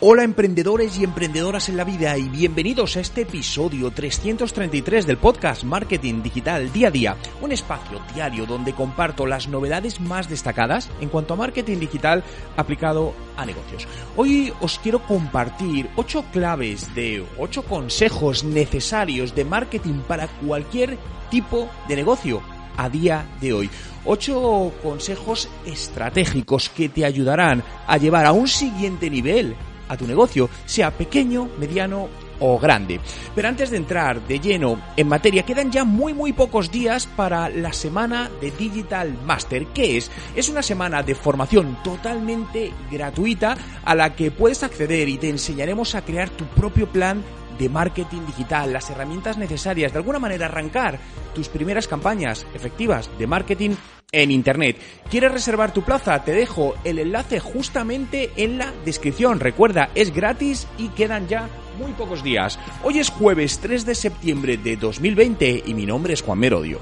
Hola 0.00 0.22
emprendedores 0.22 0.96
y 0.96 1.02
emprendedoras 1.02 1.68
en 1.68 1.76
la 1.76 1.82
vida 1.82 2.16
y 2.16 2.28
bienvenidos 2.28 2.96
a 2.96 3.00
este 3.00 3.22
episodio 3.22 3.90
333 3.90 5.08
del 5.08 5.16
podcast 5.16 5.64
Marketing 5.64 6.22
Digital 6.22 6.72
Día 6.72 6.86
a 6.86 6.90
Día, 6.92 7.16
un 7.40 7.50
espacio 7.50 8.00
diario 8.14 8.46
donde 8.46 8.74
comparto 8.74 9.26
las 9.26 9.48
novedades 9.48 10.00
más 10.00 10.28
destacadas 10.28 10.88
en 11.00 11.08
cuanto 11.08 11.34
a 11.34 11.38
marketing 11.38 11.78
digital 11.78 12.22
aplicado 12.56 13.12
a 13.36 13.44
negocios. 13.44 13.88
Hoy 14.16 14.52
os 14.60 14.78
quiero 14.78 15.02
compartir 15.02 15.90
8 15.96 16.26
claves 16.32 16.94
de 16.94 17.26
8 17.36 17.64
consejos 17.64 18.44
necesarios 18.44 19.34
de 19.34 19.44
marketing 19.44 20.02
para 20.06 20.28
cualquier 20.28 20.96
tipo 21.28 21.68
de 21.88 21.96
negocio 21.96 22.40
a 22.76 22.88
día 22.88 23.26
de 23.40 23.52
hoy. 23.52 23.70
Ocho 24.04 24.72
consejos 24.82 25.48
estratégicos 25.66 26.70
que 26.70 26.88
te 26.88 27.04
ayudarán 27.04 27.62
a 27.86 27.98
llevar 27.98 28.24
a 28.24 28.32
un 28.32 28.48
siguiente 28.48 29.10
nivel 29.10 29.56
a 29.88 29.96
tu 29.96 30.06
negocio, 30.06 30.48
sea 30.66 30.90
pequeño, 30.90 31.48
mediano 31.58 32.08
o 32.40 32.58
grande. 32.58 33.00
Pero 33.34 33.48
antes 33.48 33.70
de 33.70 33.76
entrar 33.76 34.20
de 34.26 34.40
lleno 34.40 34.80
en 34.96 35.08
materia, 35.08 35.42
quedan 35.42 35.70
ya 35.70 35.84
muy 35.84 36.14
muy 36.14 36.32
pocos 36.32 36.70
días 36.70 37.06
para 37.06 37.48
la 37.48 37.72
semana 37.72 38.30
de 38.40 38.50
Digital 38.50 39.16
Master. 39.24 39.66
¿Qué 39.68 39.96
es? 39.96 40.10
Es 40.36 40.48
una 40.48 40.62
semana 40.62 41.02
de 41.02 41.14
formación 41.14 41.78
totalmente 41.82 42.72
gratuita 42.90 43.56
a 43.84 43.94
la 43.94 44.14
que 44.14 44.30
puedes 44.30 44.62
acceder 44.62 45.08
y 45.08 45.18
te 45.18 45.28
enseñaremos 45.28 45.94
a 45.94 46.02
crear 46.02 46.30
tu 46.30 46.44
propio 46.46 46.88
plan 46.88 47.22
de 47.58 47.68
marketing 47.68 48.26
digital, 48.26 48.72
las 48.72 48.90
herramientas 48.90 49.38
necesarias, 49.38 49.92
de 49.92 49.98
alguna 49.98 50.18
manera 50.18 50.46
arrancar 50.46 50.98
tus 51.34 51.48
primeras 51.48 51.88
campañas 51.88 52.46
efectivas 52.54 53.10
de 53.18 53.26
marketing 53.26 53.70
en 54.12 54.30
Internet. 54.30 54.78
¿Quieres 55.10 55.32
reservar 55.32 55.72
tu 55.72 55.82
plaza? 55.82 56.24
Te 56.24 56.32
dejo 56.32 56.74
el 56.84 56.98
enlace 56.98 57.40
justamente 57.40 58.30
en 58.36 58.58
la 58.58 58.72
descripción. 58.84 59.40
Recuerda, 59.40 59.90
es 59.94 60.14
gratis 60.14 60.66
y 60.78 60.88
quedan 60.88 61.28
ya 61.28 61.48
muy 61.78 61.92
pocos 61.92 62.22
días. 62.22 62.58
Hoy 62.82 62.98
es 62.98 63.10
jueves 63.10 63.58
3 63.60 63.84
de 63.84 63.94
septiembre 63.94 64.56
de 64.56 64.76
2020 64.76 65.64
y 65.66 65.74
mi 65.74 65.86
nombre 65.86 66.14
es 66.14 66.22
Juan 66.22 66.38
Merodio. 66.38 66.80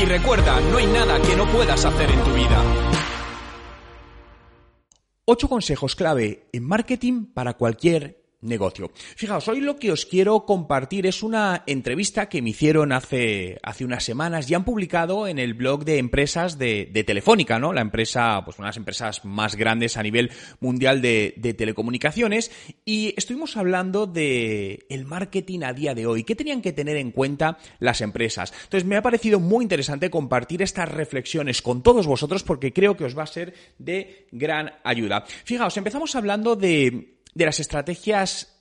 Y 0.00 0.04
recuerda, 0.06 0.58
no 0.62 0.78
hay 0.78 0.86
nada 0.86 1.20
que 1.20 1.36
no 1.36 1.46
puedas 1.52 1.84
hacer 1.84 2.10
en 2.10 2.24
tu 2.24 2.32
vida. 2.32 2.64
8 5.26 5.46
consejos 5.46 5.94
clave 5.94 6.46
en 6.52 6.66
marketing 6.66 7.26
para 7.26 7.52
cualquier 7.54 8.19
negocio. 8.42 8.90
Fijaos, 9.16 9.48
hoy 9.48 9.60
lo 9.60 9.76
que 9.76 9.92
os 9.92 10.06
quiero 10.06 10.46
compartir 10.46 11.06
es 11.06 11.22
una 11.22 11.62
entrevista 11.66 12.28
que 12.28 12.40
me 12.40 12.50
hicieron 12.50 12.92
hace, 12.92 13.58
hace 13.62 13.84
unas 13.84 14.04
semanas 14.04 14.50
y 14.50 14.54
han 14.54 14.64
publicado 14.64 15.26
en 15.26 15.38
el 15.38 15.54
blog 15.54 15.84
de 15.84 15.98
empresas 15.98 16.58
de, 16.58 16.88
de 16.90 17.04
Telefónica, 17.04 17.58
¿no? 17.58 17.72
La 17.72 17.82
empresa, 17.82 18.42
pues 18.44 18.58
una 18.58 18.66
de 18.66 18.70
las 18.70 18.76
empresas 18.78 19.24
más 19.24 19.56
grandes 19.56 19.96
a 19.96 20.02
nivel 20.02 20.30
mundial 20.60 21.02
de, 21.02 21.34
de, 21.36 21.54
telecomunicaciones 21.54 22.50
y 22.84 23.12
estuvimos 23.16 23.56
hablando 23.56 24.06
de 24.06 24.86
el 24.88 25.04
marketing 25.04 25.60
a 25.62 25.74
día 25.74 25.94
de 25.94 26.06
hoy, 26.06 26.24
qué 26.24 26.34
tenían 26.34 26.62
que 26.62 26.72
tener 26.72 26.96
en 26.96 27.10
cuenta 27.10 27.58
las 27.78 28.00
empresas. 28.00 28.52
Entonces 28.64 28.88
me 28.88 28.96
ha 28.96 29.02
parecido 29.02 29.38
muy 29.38 29.64
interesante 29.64 30.10
compartir 30.10 30.62
estas 30.62 30.88
reflexiones 30.88 31.60
con 31.60 31.82
todos 31.82 32.06
vosotros 32.06 32.42
porque 32.42 32.72
creo 32.72 32.96
que 32.96 33.04
os 33.04 33.16
va 33.16 33.24
a 33.24 33.26
ser 33.26 33.52
de 33.78 34.26
gran 34.32 34.72
ayuda. 34.82 35.24
Fijaos, 35.44 35.76
empezamos 35.76 36.14
hablando 36.14 36.56
de 36.56 37.19
de 37.34 37.44
las 37.44 37.60
estrategias 37.60 38.56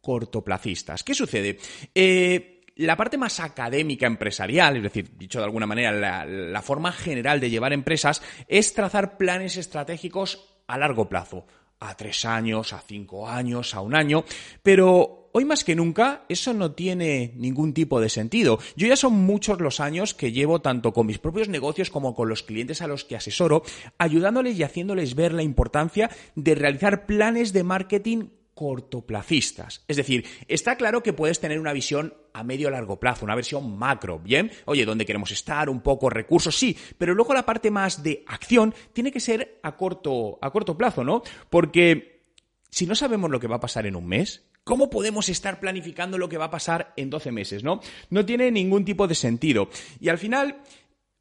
cortoplacistas. 0.00 1.02
¿Qué 1.02 1.14
sucede? 1.14 1.58
Eh, 1.94 2.62
la 2.76 2.96
parte 2.96 3.18
más 3.18 3.40
académica 3.40 4.06
empresarial, 4.06 4.78
es 4.78 4.82
decir, 4.82 5.16
dicho 5.16 5.38
de 5.38 5.44
alguna 5.44 5.66
manera, 5.66 5.92
la, 5.92 6.24
la, 6.24 6.62
forma 6.62 6.92
general 6.92 7.38
de 7.40 7.50
llevar 7.50 7.72
empresas 7.72 8.22
es 8.48 8.72
trazar 8.72 9.18
planes 9.18 9.56
estratégicos 9.56 10.62
a 10.66 10.78
largo 10.78 11.08
plazo, 11.08 11.46
a 11.80 11.96
tres 11.96 12.24
años, 12.24 12.72
a 12.72 12.80
cinco 12.80 13.26
años, 13.28 13.74
a 13.74 13.80
un 13.80 13.94
año, 13.94 14.24
pero 14.62 15.30
hoy 15.32 15.44
más 15.44 15.64
que 15.64 15.74
nunca 15.74 16.24
eso 16.28 16.52
no 16.52 16.72
tiene 16.72 17.32
ningún 17.36 17.72
tipo 17.72 18.00
de 18.00 18.08
sentido. 18.08 18.58
Yo 18.76 18.86
ya 18.86 18.96
son 18.96 19.14
muchos 19.14 19.60
los 19.60 19.80
años 19.80 20.14
que 20.14 20.32
llevo 20.32 20.60
tanto 20.60 20.92
con 20.92 21.06
mis 21.06 21.18
propios 21.18 21.48
negocios 21.48 21.90
como 21.90 22.14
con 22.14 22.28
los 22.28 22.42
clientes 22.42 22.82
a 22.82 22.86
los 22.86 23.04
que 23.04 23.16
asesoro, 23.16 23.62
ayudándoles 23.98 24.58
y 24.58 24.62
haciéndoles 24.62 25.14
ver 25.14 25.32
la 25.32 25.42
importancia 25.42 26.10
de 26.34 26.54
realizar 26.54 27.06
planes 27.06 27.52
de 27.52 27.64
marketing 27.64 28.28
cortoplacistas. 28.60 29.86
Es 29.88 29.96
decir, 29.96 30.26
está 30.46 30.76
claro 30.76 31.02
que 31.02 31.14
puedes 31.14 31.40
tener 31.40 31.58
una 31.58 31.72
visión 31.72 32.12
a 32.34 32.44
medio 32.44 32.68
largo 32.68 33.00
plazo, 33.00 33.24
una 33.24 33.34
versión 33.34 33.78
macro, 33.78 34.18
¿bien? 34.18 34.52
Oye, 34.66 34.84
¿dónde 34.84 35.06
queremos 35.06 35.30
estar? 35.30 35.70
Un 35.70 35.80
poco 35.80 36.10
recursos, 36.10 36.58
sí, 36.58 36.76
pero 36.98 37.14
luego 37.14 37.32
la 37.32 37.46
parte 37.46 37.70
más 37.70 38.02
de 38.02 38.22
acción 38.26 38.74
tiene 38.92 39.12
que 39.12 39.18
ser 39.18 39.60
a 39.62 39.78
corto, 39.78 40.38
a 40.42 40.50
corto 40.50 40.76
plazo, 40.76 41.02
¿no? 41.02 41.22
Porque 41.48 42.26
si 42.68 42.84
no 42.84 42.94
sabemos 42.94 43.30
lo 43.30 43.40
que 43.40 43.46
va 43.46 43.56
a 43.56 43.60
pasar 43.60 43.86
en 43.86 43.96
un 43.96 44.06
mes, 44.06 44.46
¿Cómo 44.62 44.90
podemos 44.90 45.30
estar 45.30 45.58
planificando 45.58 46.18
lo 46.18 46.28
que 46.28 46.36
va 46.36 46.44
a 46.44 46.50
pasar 46.50 46.92
en 46.98 47.08
12 47.08 47.32
meses? 47.32 47.64
¿no? 47.64 47.80
no 48.10 48.26
tiene 48.26 48.50
ningún 48.50 48.84
tipo 48.84 49.08
de 49.08 49.14
sentido. 49.14 49.70
Y 50.00 50.10
al 50.10 50.18
final, 50.18 50.60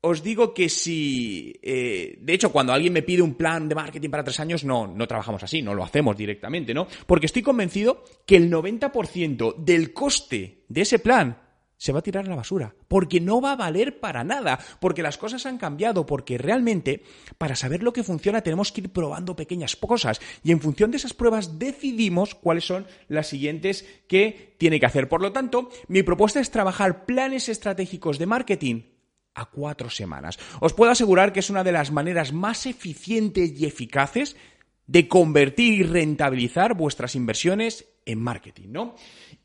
os 0.02 0.24
digo 0.24 0.54
que 0.54 0.70
si, 0.70 1.54
eh, 1.62 2.18
de 2.22 2.34
hecho, 2.34 2.52
cuando 2.52 2.72
alguien 2.72 2.94
me 2.94 3.04
pide 3.04 3.22
un 3.22 3.36
plan 3.36 3.68
de 3.68 3.76
marketing 3.76 4.10
para 4.10 4.24
tres 4.24 4.40
años, 4.40 4.64
no, 4.64 4.88
no 4.88 5.08
trabajamos 5.08 5.44
así, 5.44 5.62
no 5.62 5.74
lo 5.74 5.84
hacemos 5.84 6.16
directamente, 6.16 6.74
¿no? 6.74 6.88
Porque 7.06 7.26
estoy 7.26 7.42
convencido 7.42 8.04
que 8.26 8.38
el 8.38 8.50
90% 8.50 9.56
del 9.58 9.94
coste 9.94 10.64
de 10.70 10.82
ese 10.82 11.00
plan 11.00 11.50
se 11.76 11.94
va 11.94 12.00
a 12.00 12.04
tirar 12.04 12.26
a 12.26 12.30
la 12.30 12.36
basura, 12.36 12.76
porque 12.90 13.22
no 13.22 13.40
va 13.40 13.54
a 13.54 13.56
valer 13.56 14.02
para 14.02 14.26
nada, 14.26 14.60
porque 14.82 15.02
las 15.02 15.18
cosas 15.18 15.46
han 15.46 15.58
cambiado, 15.58 16.06
porque 16.06 16.38
realmente 16.38 17.04
para 17.38 17.56
saber 17.56 17.84
lo 17.84 17.94
que 17.94 18.04
funciona 18.04 18.42
tenemos 18.42 18.74
que 18.74 18.82
ir 18.82 18.92
probando 18.92 19.38
pequeñas 19.38 19.78
cosas 19.78 20.20
y 20.44 20.52
en 20.52 20.60
función 20.60 20.92
de 20.92 20.98
esas 20.98 21.14
pruebas 21.14 21.58
decidimos 21.58 22.36
cuáles 22.36 22.66
son 22.66 22.86
las 23.08 23.28
siguientes 23.28 23.86
que 24.10 24.56
tiene 24.58 24.80
que 24.80 24.88
hacer. 24.88 25.08
Por 25.08 25.22
lo 25.22 25.32
tanto, 25.32 25.70
mi 25.88 26.04
propuesta 26.04 26.42
es 26.42 26.52
trabajar 26.52 27.06
planes 27.06 27.48
estratégicos 27.48 28.20
de 28.20 28.26
marketing 28.26 28.82
a 29.40 29.46
cuatro 29.46 29.90
semanas. 29.90 30.38
Os 30.60 30.74
puedo 30.74 30.92
asegurar 30.92 31.34
que 31.34 31.40
es 31.40 31.50
una 31.50 31.64
de 31.64 31.72
las 31.72 31.92
maneras 31.92 32.34
más 32.34 32.66
eficientes 32.66 33.60
y 33.60 33.66
eficaces 33.66 34.36
de 34.88 35.08
convertir 35.08 35.74
y 35.74 35.84
rentabilizar 35.84 36.74
vuestras 36.74 37.16
inversiones 37.16 37.86
en 38.12 38.20
marketing, 38.20 38.70
¿no? 38.70 38.96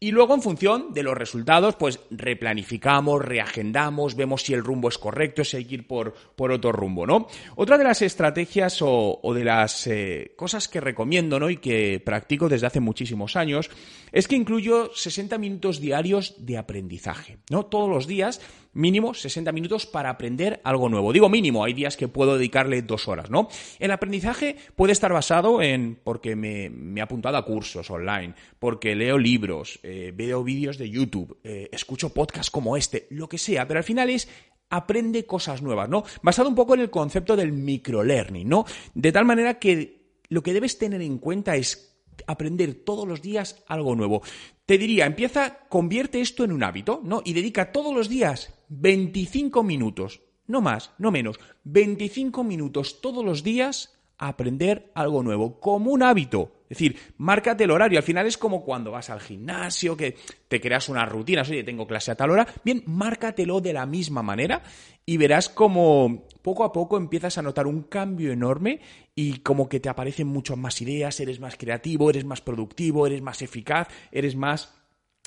Y 0.01 0.11
luego, 0.11 0.35
en 0.35 0.43
función 0.43 0.95
de 0.95 1.03
los 1.03 1.17
resultados, 1.17 1.77
pues 1.77 2.01
replanificamos, 2.11 3.23
reagendamos, 3.23 4.17
vemos 4.17 4.43
si 4.43 4.55
el 4.55 4.65
rumbo 4.65 4.89
es 4.89 4.97
correcto, 4.97 5.45
si 5.45 5.59
hay 5.59 5.65
que 5.67 5.75
ir 5.75 5.87
por, 5.87 6.15
por 6.15 6.51
otro 6.51 6.73
rumbo, 6.73 7.07
¿no? 7.07 7.29
Otra 7.57 7.77
de 7.77 7.85
las 7.85 8.01
estrategias 8.01 8.79
o, 8.81 9.21
de 9.35 9.45
las 9.45 9.87
eh, 9.87 10.33
cosas 10.37 10.69
que 10.69 10.81
recomiendo, 10.81 11.39
¿no? 11.39 11.51
Y 11.51 11.59
que 11.59 12.01
practico 12.05 12.49
desde 12.49 12.67
hace 12.67 12.81
muchísimos 12.81 13.37
años, 13.37 13.71
es 14.13 14.27
que 14.29 14.37
incluyo 14.37 14.91
60 14.95 15.37
minutos 15.37 15.81
diarios 15.81 16.35
de 16.39 16.57
aprendizaje, 16.57 17.39
¿no? 17.51 17.67
Todos 17.67 17.91
los 17.91 18.07
días 18.07 18.41
mínimo 18.75 19.15
60 19.15 19.53
minutos 19.53 19.87
para 19.87 20.11
aprender 20.11 20.61
algo 20.65 20.89
nuevo. 20.89 21.13
Digo 21.13 21.29
mínimo, 21.29 21.65
hay 21.65 21.73
días 21.73 21.97
que 21.97 22.09
puedo 22.09 22.37
dedicarle 22.37 22.83
dos 22.83 23.09
horas, 23.09 23.31
¿no? 23.31 23.49
El 23.79 23.91
aprendizaje 23.91 24.57
puede 24.77 24.93
estar 24.93 25.13
basado 25.13 25.63
en 25.63 25.99
porque 26.03 26.37
me, 26.37 26.69
me 26.71 27.01
he 27.01 27.03
apuntado 27.03 27.37
a 27.37 27.45
cursos 27.45 27.91
online, 27.91 28.35
porque 28.65 28.95
leo 28.95 29.19
libros, 29.19 29.79
eh, 29.83 30.11
veo 30.17 30.43
vídeos 30.43 30.79
de 30.79 30.89
YouTube, 30.89 31.39
eh, 31.45 31.69
escucho 31.71 32.15
podcasts 32.15 32.51
como 32.51 32.79
este, 32.79 33.07
lo 33.11 33.29
que 33.29 33.37
sea, 33.37 33.69
pero 33.69 33.77
al 33.77 33.85
final 33.85 34.09
es 34.09 34.27
aprende 34.71 35.27
cosas 35.27 35.61
nuevas, 35.61 35.91
¿no? 35.91 36.03
Basado 36.23 36.49
un 36.49 36.55
poco 36.55 36.73
en 36.73 36.81
el 36.81 36.89
concepto 36.89 37.37
del 37.37 37.53
microlearning, 37.53 38.49
¿no? 38.49 38.65
De 38.95 39.13
tal 39.13 39.27
manera 39.27 39.59
que 39.59 40.23
lo 40.31 40.43
que 40.43 40.55
debes 40.55 40.79
tener 40.79 41.03
en 41.03 41.19
cuenta 41.19 41.57
es 41.57 41.99
aprender 42.27 42.73
todos 42.73 43.07
los 43.07 43.21
días 43.21 43.63
algo 43.69 43.95
nuevo. 43.97 44.23
Te 44.65 44.79
diría, 44.79 45.05
empieza, 45.05 45.59
convierte 45.69 46.23
esto 46.23 46.43
en 46.43 46.53
un 46.53 46.63
hábito, 46.63 47.03
¿no? 47.05 47.21
Y 47.23 47.35
dedica 47.35 47.71
todos 47.71 47.95
los 47.95 48.09
días 48.09 48.55
25 48.71 49.63
minutos, 49.63 50.23
no 50.47 50.63
más, 50.63 50.93
no 50.97 51.11
menos, 51.11 51.39
25 51.65 52.43
minutos 52.45 53.03
todos 53.03 53.23
los 53.23 53.43
días 53.43 53.93
a 54.17 54.29
aprender 54.29 54.91
algo 54.95 55.23
nuevo, 55.23 55.61
como 55.61 55.91
un 55.91 56.03
hábito. 56.03 56.54
Es 56.65 56.79
decir, 56.79 56.99
márcate 57.19 57.65
el 57.65 57.71
horario. 57.71 57.99
Al 57.99 58.05
final 58.05 58.27
es 58.27 58.39
como 58.39 58.65
cuando 58.65 58.91
vas 58.91 59.11
al 59.11 59.21
gimnasio, 59.21 59.97
que 59.97 60.17
te 60.49 60.61
creas 60.61 60.89
unas 60.89 61.09
rutinas, 61.09 61.49
oye, 61.51 61.63
tengo 61.63 61.87
clase 61.87 62.11
a 62.11 62.15
tal 62.15 62.31
hora. 62.31 62.47
Bien, 62.65 62.83
márcatelo 62.87 63.61
de 63.61 63.75
la 63.75 63.85
misma 63.85 64.23
manera 64.23 64.63
y 65.05 65.19
verás 65.19 65.49
como 65.51 66.27
poco 66.43 66.65
a 66.65 66.73
poco 66.73 66.97
empiezas 66.97 67.37
a 67.37 67.43
notar 67.43 67.67
un 67.67 67.83
cambio 67.83 68.33
enorme 68.33 68.81
y 69.15 69.41
como 69.41 69.69
que 69.69 69.81
te 69.81 69.89
aparecen 69.91 70.27
muchas 70.27 70.57
más 70.57 70.81
ideas, 70.81 71.21
eres 71.21 71.39
más 71.39 71.57
creativo, 71.57 72.09
eres 72.09 72.25
más 72.25 72.41
productivo, 72.41 73.07
eres 73.07 73.21
más 73.21 73.43
eficaz, 73.43 73.89
eres 74.11 74.35
más 74.35 74.75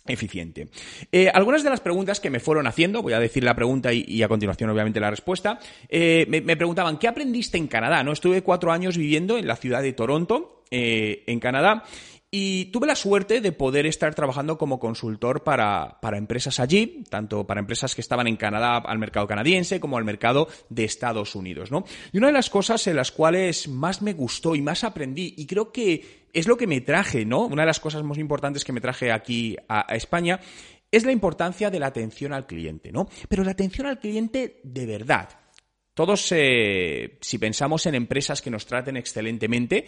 eficiente. 0.08 0.70
Eh, 1.12 1.30
algunas 1.30 1.64
de 1.64 1.70
las 1.70 1.82
preguntas 1.82 2.20
que 2.20 2.30
me 2.30 2.40
fueron 2.40 2.66
haciendo, 2.66 3.04
voy 3.04 3.14
a 3.14 3.20
decir 3.20 3.44
la 3.44 3.56
pregunta 3.56 3.94
y, 3.94 4.06
y 4.08 4.24
a 4.24 4.28
continuación 4.28 4.70
obviamente 4.70 5.00
la 5.00 5.12
respuesta, 5.12 5.60
eh, 5.90 6.26
me, 6.30 6.42
me, 6.42 6.58
preguntaban, 6.58 6.98
¿qué 6.98 7.08
aprendiste 7.08 7.58
en 7.58 7.68
Canadá? 7.68 8.04
¿No? 8.04 8.14
Estuve 8.14 8.42
cuatro 8.42 8.72
años 8.72 8.98
viviendo 8.98 9.38
en 9.38 9.48
la 9.48 9.58
ciudad 9.58 9.82
de 9.82 9.94
Toronto 9.94 10.57
eh, 10.72 11.24
en 11.28 11.40
Canadá. 11.40 11.84
Y 12.30 12.66
tuve 12.66 12.88
la 12.88 12.96
suerte 12.96 13.40
de 13.40 13.54
poder 13.54 13.86
estar 13.86 14.14
trabajando 14.14 14.58
como 14.58 14.80
consultor 14.80 15.44
para, 15.44 15.98
para, 16.02 16.18
empresas 16.18 16.60
allí, 16.60 17.04
tanto 17.10 17.48
para 17.48 17.62
empresas 17.62 17.96
que 17.96 18.02
estaban 18.02 18.28
en 18.28 18.36
Canadá 18.36 18.78
al 18.78 19.00
mercado 19.00 19.28
canadiense 19.28 19.80
como 19.80 19.98
al 19.98 20.04
mercado 20.04 20.50
de 20.70 20.84
Estados 20.84 21.36
Unidos, 21.36 21.72
¿no? 21.72 21.86
Y 22.12 22.18
una 22.18 22.28
de 22.28 22.34
las 22.34 22.50
cosas 22.50 22.86
en 22.88 22.98
las 22.98 23.14
cuales 23.14 23.70
más 23.70 24.02
me 24.02 24.12
gustó 24.12 24.56
y 24.56 24.62
más 24.62 24.84
aprendí, 24.84 25.36
y 25.38 25.48
creo 25.48 25.72
que 25.72 26.28
es 26.34 26.48
lo 26.48 26.58
que 26.58 26.68
me 26.68 26.82
traje, 26.82 27.26
¿no? 27.26 27.46
Una 27.46 27.62
de 27.62 27.68
las 27.68 27.80
cosas 27.80 28.04
más 28.04 28.18
importantes 28.18 28.66
que 28.66 28.74
me 28.74 28.82
traje 28.82 29.10
aquí 29.12 29.56
a, 29.70 29.96
España 29.96 30.40
es 30.92 31.06
la 31.06 31.14
importancia 31.14 31.70
de 31.70 31.80
la 31.80 31.88
atención 31.88 32.34
al 32.34 32.46
cliente, 32.46 32.92
¿no? 32.92 33.08
Pero 33.30 33.46
la 33.46 33.52
atención 33.52 33.88
al 33.88 34.00
cliente 34.00 34.60
de 34.64 34.86
verdad. 34.86 35.30
Todos, 35.94 36.32
eh, 36.32 37.18
si 37.22 37.38
pensamos 37.38 37.86
en 37.86 37.96
empresas 37.96 38.42
que 38.42 38.52
nos 38.52 38.66
traten 38.66 38.98
excelentemente, 38.98 39.88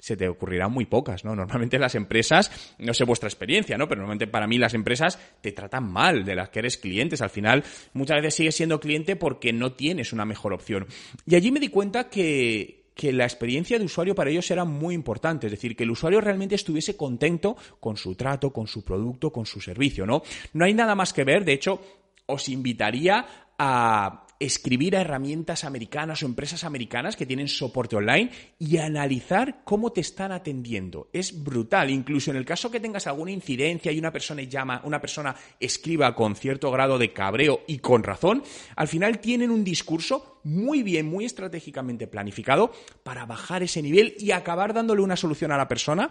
se 0.00 0.16
te 0.16 0.28
ocurrirán 0.28 0.72
muy 0.72 0.86
pocas, 0.86 1.24
¿no? 1.24 1.36
Normalmente 1.36 1.78
las 1.78 1.94
empresas, 1.94 2.74
no 2.78 2.92
sé 2.94 3.04
vuestra 3.04 3.28
experiencia, 3.28 3.78
¿no? 3.78 3.88
Pero 3.88 4.00
normalmente 4.00 4.26
para 4.26 4.46
mí 4.46 4.58
las 4.58 4.74
empresas 4.74 5.18
te 5.40 5.52
tratan 5.52 5.90
mal 5.90 6.24
de 6.24 6.34
las 6.34 6.48
que 6.48 6.58
eres 6.58 6.76
clientes. 6.76 7.22
Al 7.22 7.30
final, 7.30 7.62
muchas 7.92 8.16
veces 8.16 8.34
sigues 8.34 8.56
siendo 8.56 8.80
cliente 8.80 9.16
porque 9.16 9.52
no 9.52 9.72
tienes 9.72 10.12
una 10.12 10.24
mejor 10.24 10.52
opción. 10.52 10.86
Y 11.26 11.36
allí 11.36 11.52
me 11.52 11.60
di 11.60 11.68
cuenta 11.68 12.08
que, 12.08 12.90
que 12.94 13.12
la 13.12 13.24
experiencia 13.24 13.78
de 13.78 13.84
usuario 13.84 14.14
para 14.14 14.30
ellos 14.30 14.50
era 14.50 14.64
muy 14.64 14.94
importante, 14.94 15.46
es 15.46 15.52
decir, 15.52 15.76
que 15.76 15.84
el 15.84 15.90
usuario 15.90 16.20
realmente 16.20 16.54
estuviese 16.54 16.96
contento 16.96 17.56
con 17.78 17.96
su 17.96 18.14
trato, 18.14 18.52
con 18.52 18.66
su 18.66 18.84
producto, 18.84 19.30
con 19.30 19.46
su 19.46 19.60
servicio, 19.60 20.06
¿no? 20.06 20.22
No 20.52 20.64
hay 20.64 20.74
nada 20.74 20.94
más 20.94 21.12
que 21.12 21.24
ver, 21.24 21.44
de 21.44 21.52
hecho, 21.52 21.80
os 22.26 22.48
invitaría 22.48 23.26
a 23.58 24.26
escribir 24.40 24.96
a 24.96 25.02
herramientas 25.02 25.64
americanas 25.64 26.22
o 26.22 26.26
empresas 26.26 26.64
americanas 26.64 27.14
que 27.14 27.26
tienen 27.26 27.46
soporte 27.46 27.94
online 27.94 28.30
y 28.58 28.78
analizar 28.78 29.60
cómo 29.64 29.92
te 29.92 30.00
están 30.00 30.32
atendiendo. 30.32 31.10
Es 31.12 31.44
brutal. 31.44 31.90
Incluso 31.90 32.30
en 32.30 32.38
el 32.38 32.46
caso 32.46 32.70
que 32.70 32.80
tengas 32.80 33.06
alguna 33.06 33.30
incidencia 33.30 33.92
y 33.92 33.98
una 33.98 34.10
persona 34.10 34.42
llama, 34.42 34.80
una 34.84 35.00
persona 35.00 35.36
escriba 35.60 36.14
con 36.14 36.34
cierto 36.34 36.70
grado 36.70 36.98
de 36.98 37.12
cabreo 37.12 37.60
y 37.66 37.78
con 37.78 38.02
razón, 38.02 38.42
al 38.76 38.88
final 38.88 39.20
tienen 39.20 39.50
un 39.50 39.62
discurso 39.62 40.40
muy 40.42 40.82
bien, 40.82 41.06
muy 41.06 41.26
estratégicamente 41.26 42.06
planificado 42.06 42.72
para 43.02 43.26
bajar 43.26 43.62
ese 43.62 43.82
nivel 43.82 44.14
y 44.18 44.30
acabar 44.30 44.72
dándole 44.72 45.02
una 45.02 45.16
solución 45.16 45.52
a 45.52 45.58
la 45.58 45.68
persona 45.68 46.10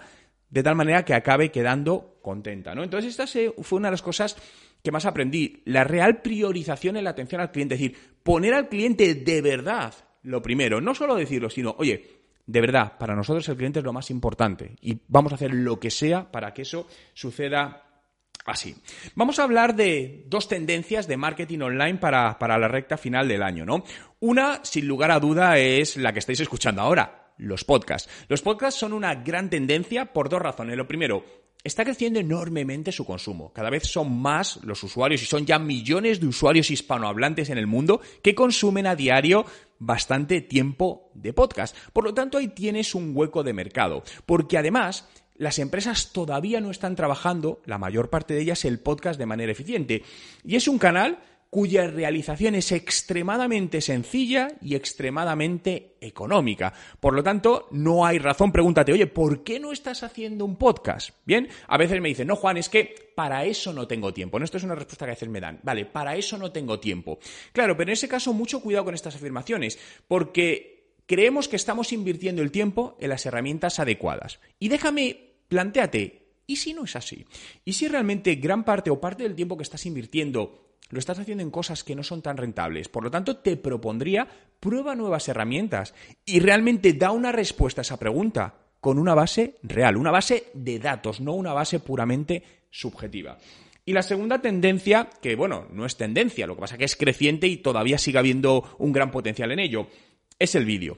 de 0.50 0.64
tal 0.64 0.76
manera 0.76 1.06
que 1.06 1.14
acabe 1.14 1.52
quedando 1.52 2.20
contenta, 2.22 2.74
¿no? 2.76 2.84
Entonces 2.84 3.18
esta 3.18 3.28
fue 3.62 3.78
una 3.78 3.88
de 3.90 3.94
las 3.94 4.02
cosas 4.02 4.36
que 4.84 4.92
más 4.92 5.06
aprendí, 5.06 5.62
la 5.66 5.84
real 5.84 6.22
priorización 6.22 6.98
en 6.98 7.04
la 7.04 7.10
atención 7.12 7.42
al 7.42 7.52
cliente, 7.52 7.76
es 7.76 7.82
decir, 7.82 7.98
poner 8.24 8.54
al 8.54 8.70
cliente 8.70 9.16
de 9.16 9.42
verdad 9.42 9.94
lo 10.24 10.42
primero, 10.42 10.82
no 10.82 10.96
solo 10.96 11.16
decirlo, 11.16 11.50
sino, 11.50 11.76
oye, 11.78 12.20
de 12.46 12.62
verdad, 12.62 12.98
para 12.98 13.16
nosotros 13.16 13.48
el 13.50 13.58
cliente 13.58 13.80
es 13.80 13.86
lo 13.86 13.94
más 13.94 14.10
importante 14.10 14.76
y 14.82 15.00
vamos 15.08 15.32
a 15.32 15.36
hacer 15.36 15.54
lo 15.54 15.80
que 15.80 15.92
sea 15.92 16.32
para 16.32 16.54
que 16.54 16.64
eso 16.64 16.88
suceda 17.14 17.84
así. 18.46 18.76
Vamos 19.16 19.40
a 19.40 19.44
hablar 19.44 19.76
de 19.76 20.26
dos 20.28 20.48
tendencias 20.48 21.08
de 21.08 21.18
marketing 21.18 21.60
online 21.60 22.00
para, 22.00 22.40
para 22.40 22.58
la 22.58 22.68
recta 22.68 22.98
final 22.98 23.28
del 23.28 23.44
año, 23.44 23.66
¿no? 23.66 23.84
Una, 24.20 24.62
sin 24.64 24.88
lugar 24.88 25.12
a 25.12 25.20
duda, 25.20 25.58
es 25.60 25.98
la 25.98 26.12
que 26.12 26.20
estáis 26.20 26.40
escuchando 26.40 26.82
ahora, 26.82 27.34
los 27.38 27.64
podcasts. 27.64 28.10
Los 28.28 28.42
podcasts 28.42 28.80
son 28.80 28.94
una 28.94 29.16
gran 29.16 29.50
tendencia 29.50 30.12
por 30.12 30.30
dos 30.30 30.42
razones. 30.42 30.76
Lo 30.76 30.88
primero, 30.88 31.24
está 31.64 31.84
creciendo 31.84 32.20
enormemente 32.20 32.92
su 32.92 33.06
consumo. 33.06 33.52
Cada 33.54 33.70
vez 33.70 33.84
son 33.84 34.18
más 34.22 34.60
los 34.64 34.82
usuarios 34.84 35.22
y 35.22 35.26
son 35.26 35.46
ya 35.46 35.60
millones 35.60 36.20
de 36.20 36.28
usuarios 36.28 36.72
hispanohablantes 36.72 37.50
en 37.50 37.58
el 37.58 37.68
mundo 37.68 38.02
que 38.22 38.36
consumen 38.36 38.88
a 38.88 38.96
diario 38.96 39.46
bastante 39.78 40.42
tiempo 40.42 41.12
de 41.14 41.34
podcast. 41.34 41.76
Por 41.94 42.04
lo 42.04 42.14
tanto, 42.14 42.38
ahí 42.38 42.50
tienes 42.50 42.96
un 42.96 43.12
hueco 43.16 43.44
de 43.44 43.54
mercado. 43.54 44.04
Porque 44.26 44.58
además, 44.58 45.08
las 45.36 45.60
empresas 45.60 46.12
todavía 46.12 46.62
no 46.62 46.72
están 46.72 46.96
trabajando, 46.96 47.62
la 47.66 47.78
mayor 47.78 48.10
parte 48.10 48.34
de 48.34 48.42
ellas, 48.42 48.66
el 48.66 48.80
podcast 48.80 49.20
de 49.20 49.26
manera 49.26 49.52
eficiente. 49.52 50.04
Y 50.44 50.56
es 50.56 50.68
un 50.68 50.78
canal 50.78 51.20
cuya 51.50 51.88
realización 51.88 52.56
es 52.56 52.72
extremadamente 52.72 53.82
sencilla 53.82 54.50
y 54.62 54.76
extremadamente 54.76 55.96
económica. 56.00 56.74
Por 57.00 57.16
lo 57.16 57.24
tanto, 57.24 57.68
no 57.72 58.06
hay 58.06 58.20
razón. 58.20 58.52
Pregúntate, 58.52 58.94
oye, 58.94 59.08
¿por 59.08 59.44
qué 59.44 59.60
no 59.60 59.72
estás 59.72 60.04
haciendo 60.04 60.46
un 60.46 60.58
podcast? 60.58 61.10
Bien, 61.26 61.48
a 61.68 61.78
veces 61.78 62.00
me 62.02 62.10
dicen, 62.10 62.28
no, 62.28 62.36
Juan, 62.36 62.58
es 62.58 62.70
que 62.70 63.12
para 63.16 63.46
eso 63.46 63.74
no 63.74 63.88
tengo 63.88 64.14
tiempo. 64.14 64.38
Esto 64.40 64.58
es 64.58 64.64
una 64.64 64.76
respuesta 64.76 65.06
que 65.06 65.12
a 65.12 65.16
veces 65.16 65.30
me 65.30 65.42
dan. 65.42 65.60
Vale, 65.64 65.86
para 65.86 66.16
eso 66.16 66.38
no 66.38 66.52
tengo 66.52 66.80
tiempo. 66.80 67.20
Claro, 67.52 67.76
pero 67.76 67.90
en 67.90 67.94
ese 67.94 68.08
caso, 68.08 68.32
mucho 68.32 68.62
cuidado 68.62 68.86
con 68.86 68.96
estas 68.96 69.16
afirmaciones, 69.16 69.80
porque 70.08 70.94
creemos 71.08 71.48
que 71.48 71.56
estamos 71.56 71.92
invirtiendo 71.94 72.44
el 72.44 72.52
tiempo 72.52 72.96
en 73.00 73.10
las 73.10 73.26
herramientas 73.26 73.80
adecuadas. 73.80 74.40
Y 74.60 74.70
déjame, 74.70 75.34
planteate, 75.48 76.28
¿y 76.46 76.58
si 76.58 76.74
no 76.74 76.84
es 76.84 76.96
así? 76.96 77.26
¿Y 77.66 77.74
si 77.74 77.88
realmente 77.88 78.36
gran 78.36 78.64
parte 78.64 78.92
o 78.92 79.02
parte 79.02 79.24
del 79.24 79.36
tiempo 79.36 79.58
que 79.58 79.64
estás 79.64 79.88
invirtiendo 79.88 80.69
lo 80.90 81.00
estás 81.00 81.20
haciendo 81.20 81.44
en 81.44 81.52
cosas 81.52 81.84
que 81.84 81.96
no 81.96 82.04
son 82.04 82.22
tan 82.22 82.38
rentables. 82.38 82.90
Por 82.90 83.04
lo 83.04 83.12
tanto, 83.12 83.38
te 83.38 83.58
propondría 83.58 84.28
prueba 84.60 84.96
nuevas 84.96 85.28
herramientas 85.28 85.94
y 86.26 86.40
realmente 86.40 86.94
da 86.94 87.12
una 87.12 87.32
respuesta 87.32 87.82
a 87.82 87.84
esa 87.84 87.98
pregunta 87.98 88.56
con 88.80 88.98
una 88.98 89.14
base 89.14 89.56
real, 89.64 89.98
una 89.98 90.12
base 90.12 90.46
de 90.54 90.80
datos, 90.80 91.22
no 91.22 91.34
una 91.34 91.54
base 91.54 91.80
puramente 91.80 92.44
subjetiva. 92.70 93.38
Y 93.86 93.94
la 93.94 94.04
segunda 94.04 94.42
tendencia, 94.42 95.10
que 95.22 95.36
bueno, 95.36 95.68
no 95.72 95.86
es 95.86 95.98
tendencia, 95.98 96.48
lo 96.48 96.56
que 96.56 96.62
pasa 96.62 96.78
que 96.78 96.86
es 96.86 96.96
creciente 96.96 97.48
y 97.48 97.58
todavía 97.58 97.98
sigue 97.98 98.20
habiendo 98.20 98.76
un 98.78 98.92
gran 98.92 99.12
potencial 99.12 99.52
en 99.52 99.60
ello, 99.60 99.88
es 100.38 100.56
el 100.56 100.66
vídeo. 100.66 100.98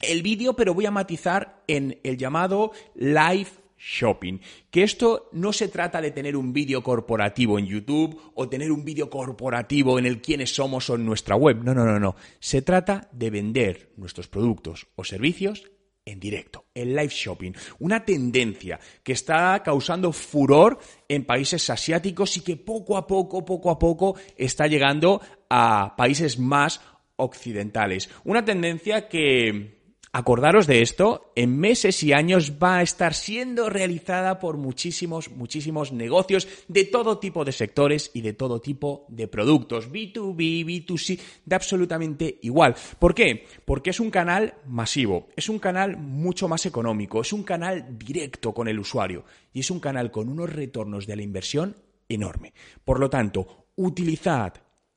El 0.00 0.22
vídeo, 0.22 0.54
pero 0.54 0.74
voy 0.74 0.86
a 0.86 0.90
matizar 0.90 1.62
en 1.66 1.98
el 2.04 2.16
llamado 2.18 2.72
live 2.94 3.48
shopping. 3.78 4.38
Que 4.70 4.82
esto 4.82 5.30
no 5.32 5.52
se 5.52 5.68
trata 5.68 6.00
de 6.00 6.10
tener 6.10 6.36
un 6.36 6.52
vídeo 6.52 6.82
corporativo 6.82 7.58
en 7.58 7.66
YouTube 7.66 8.20
o 8.34 8.48
tener 8.48 8.72
un 8.72 8.84
vídeo 8.84 9.08
corporativo 9.08 9.98
en 9.98 10.06
el 10.06 10.20
quiénes 10.20 10.54
somos 10.54 10.90
o 10.90 10.96
en 10.96 11.06
nuestra 11.06 11.36
web. 11.36 11.62
No, 11.62 11.74
no, 11.74 11.84
no, 11.84 11.98
no. 11.98 12.16
Se 12.40 12.62
trata 12.62 13.08
de 13.12 13.30
vender 13.30 13.92
nuestros 13.96 14.28
productos 14.28 14.88
o 14.96 15.04
servicios 15.04 15.70
en 16.04 16.20
directo, 16.20 16.64
el 16.74 16.96
live 16.96 17.08
shopping, 17.10 17.52
una 17.80 18.02
tendencia 18.02 18.80
que 19.02 19.12
está 19.12 19.62
causando 19.62 20.10
furor 20.12 20.78
en 21.06 21.26
países 21.26 21.68
asiáticos 21.68 22.36
y 22.38 22.40
que 22.40 22.56
poco 22.56 22.96
a 22.96 23.06
poco, 23.06 23.44
poco 23.44 23.70
a 23.70 23.78
poco 23.78 24.16
está 24.36 24.66
llegando 24.66 25.20
a 25.50 25.94
países 25.96 26.38
más 26.38 26.80
occidentales. 27.16 28.08
Una 28.24 28.42
tendencia 28.44 29.08
que 29.08 29.77
Acordaros 30.12 30.66
de 30.66 30.80
esto, 30.80 31.32
en 31.36 31.58
meses 31.58 32.02
y 32.02 32.12
años 32.12 32.54
va 32.62 32.78
a 32.78 32.82
estar 32.82 33.14
siendo 33.14 33.68
realizada 33.68 34.38
por 34.38 34.56
muchísimos, 34.56 35.30
muchísimos 35.30 35.92
negocios 35.92 36.48
de 36.66 36.84
todo 36.84 37.18
tipo 37.18 37.44
de 37.44 37.52
sectores 37.52 38.10
y 38.14 38.22
de 38.22 38.32
todo 38.32 38.60
tipo 38.60 39.04
de 39.08 39.28
productos, 39.28 39.92
B2B, 39.92 40.64
B2C, 40.64 41.20
de 41.44 41.54
absolutamente 41.54 42.38
igual. 42.42 42.74
¿Por 42.98 43.14
qué? 43.14 43.44
Porque 43.64 43.90
es 43.90 44.00
un 44.00 44.10
canal 44.10 44.54
masivo, 44.66 45.28
es 45.36 45.48
un 45.48 45.58
canal 45.58 45.98
mucho 45.98 46.48
más 46.48 46.64
económico, 46.64 47.20
es 47.20 47.32
un 47.32 47.42
canal 47.42 47.98
directo 47.98 48.54
con 48.54 48.68
el 48.68 48.78
usuario 48.78 49.24
y 49.52 49.60
es 49.60 49.70
un 49.70 49.80
canal 49.80 50.10
con 50.10 50.28
unos 50.28 50.50
retornos 50.50 51.06
de 51.06 51.16
la 51.16 51.22
inversión 51.22 51.76
enorme. 52.08 52.54
Por 52.84 52.98
lo 52.98 53.10
tanto, 53.10 53.66
utilizad 53.76 54.54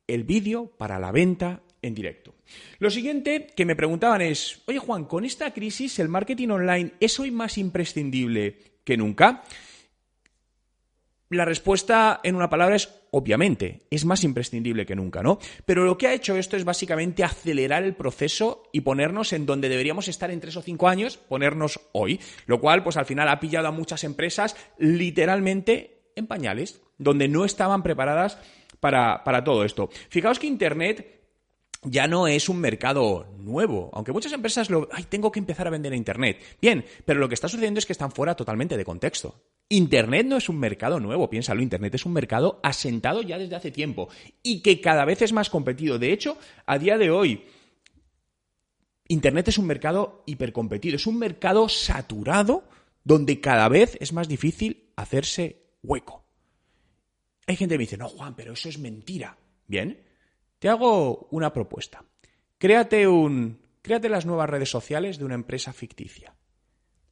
el 0.07 0.23
vídeo 0.23 0.67
para 0.77 0.99
la 0.99 1.11
venta 1.11 1.61
en 1.81 1.93
directo. 1.93 2.35
Lo 2.79 2.89
siguiente 2.89 3.47
que 3.55 3.65
me 3.65 3.75
preguntaban 3.75 4.21
es, 4.21 4.61
oye 4.65 4.79
Juan, 4.79 5.05
con 5.05 5.25
esta 5.25 5.53
crisis 5.53 5.99
el 5.99 6.09
marketing 6.09 6.49
online 6.49 6.93
es 6.99 7.19
hoy 7.19 7.31
más 7.31 7.57
imprescindible 7.57 8.57
que 8.83 8.97
nunca. 8.97 9.43
La 11.29 11.45
respuesta 11.45 12.19
en 12.23 12.35
una 12.35 12.49
palabra 12.49 12.75
es 12.75 12.89
obviamente, 13.11 13.81
es 13.89 14.03
más 14.05 14.23
imprescindible 14.23 14.85
que 14.85 14.95
nunca, 14.95 15.21
¿no? 15.21 15.37
Pero 15.65 15.85
lo 15.85 15.97
que 15.97 16.07
ha 16.07 16.13
hecho 16.13 16.35
esto 16.35 16.57
es 16.57 16.65
básicamente 16.65 17.23
acelerar 17.23 17.83
el 17.83 17.93
proceso 17.93 18.63
y 18.73 18.81
ponernos 18.81 19.31
en 19.33 19.45
donde 19.45 19.69
deberíamos 19.69 20.07
estar 20.07 20.31
en 20.31 20.39
tres 20.39 20.57
o 20.57 20.61
cinco 20.61 20.87
años, 20.87 21.17
ponernos 21.17 21.79
hoy, 21.91 22.19
lo 22.47 22.59
cual 22.59 22.83
pues 22.83 22.97
al 22.97 23.05
final 23.05 23.29
ha 23.29 23.39
pillado 23.39 23.67
a 23.67 23.71
muchas 23.71 24.03
empresas 24.03 24.55
literalmente 24.77 26.01
en 26.15 26.27
pañales, 26.27 26.81
donde 26.97 27.27
no 27.27 27.45
estaban 27.45 27.83
preparadas 27.83 28.37
para, 28.79 29.23
para 29.23 29.43
todo 29.43 29.63
esto. 29.63 29.89
Fijaos 30.09 30.39
que 30.39 30.47
Internet 30.47 31.20
ya 31.83 32.07
no 32.07 32.27
es 32.27 32.47
un 32.47 32.59
mercado 32.59 33.27
nuevo, 33.39 33.89
aunque 33.93 34.11
muchas 34.11 34.33
empresas 34.33 34.69
lo, 34.69 34.87
ay, 34.91 35.05
tengo 35.05 35.31
que 35.31 35.39
empezar 35.39 35.67
a 35.67 35.71
vender 35.71 35.93
a 35.93 35.95
Internet. 35.95 36.39
Bien, 36.61 36.85
pero 37.05 37.19
lo 37.19 37.27
que 37.27 37.33
está 37.33 37.47
sucediendo 37.47 37.79
es 37.79 37.85
que 37.85 37.93
están 37.93 38.11
fuera 38.11 38.35
totalmente 38.35 38.77
de 38.77 38.85
contexto. 38.85 39.41
Internet 39.69 40.27
no 40.27 40.37
es 40.37 40.47
un 40.47 40.59
mercado 40.59 40.99
nuevo, 40.99 41.29
piénsalo, 41.29 41.61
Internet 41.61 41.95
es 41.95 42.05
un 42.05 42.13
mercado 42.13 42.59
asentado 42.61 43.21
ya 43.21 43.39
desde 43.39 43.55
hace 43.55 43.71
tiempo 43.71 44.09
y 44.43 44.61
que 44.61 44.79
cada 44.79 45.05
vez 45.05 45.21
es 45.23 45.33
más 45.33 45.49
competido. 45.49 45.97
De 45.97 46.13
hecho, 46.13 46.37
a 46.65 46.77
día 46.77 46.97
de 46.97 47.09
hoy, 47.09 47.45
Internet 49.07 49.47
es 49.47 49.57
un 49.57 49.65
mercado 49.65 50.23
hipercompetido, 50.27 50.97
es 50.97 51.07
un 51.07 51.17
mercado 51.17 51.67
saturado 51.67 52.63
donde 53.03 53.41
cada 53.41 53.67
vez 53.69 53.97
es 53.99 54.13
más 54.13 54.27
difícil 54.27 54.91
hacerse 54.95 55.63
hueco. 55.81 56.25
Hay 57.47 57.55
gente 57.55 57.73
que 57.73 57.79
me 57.79 57.83
dice, 57.85 57.97
no, 57.97 58.07
Juan, 58.07 58.35
pero 58.35 58.53
eso 58.53 58.69
es 58.69 58.77
mentira. 58.77 59.37
Bien, 59.67 59.99
te 60.61 60.69
hago 60.69 61.27
una 61.31 61.51
propuesta. 61.51 62.05
Créate 62.59 63.07
un. 63.07 63.57
Créate 63.81 64.09
las 64.09 64.27
nuevas 64.27 64.47
redes 64.47 64.69
sociales 64.69 65.17
de 65.17 65.25
una 65.25 65.33
empresa 65.33 65.73
ficticia. 65.73 66.35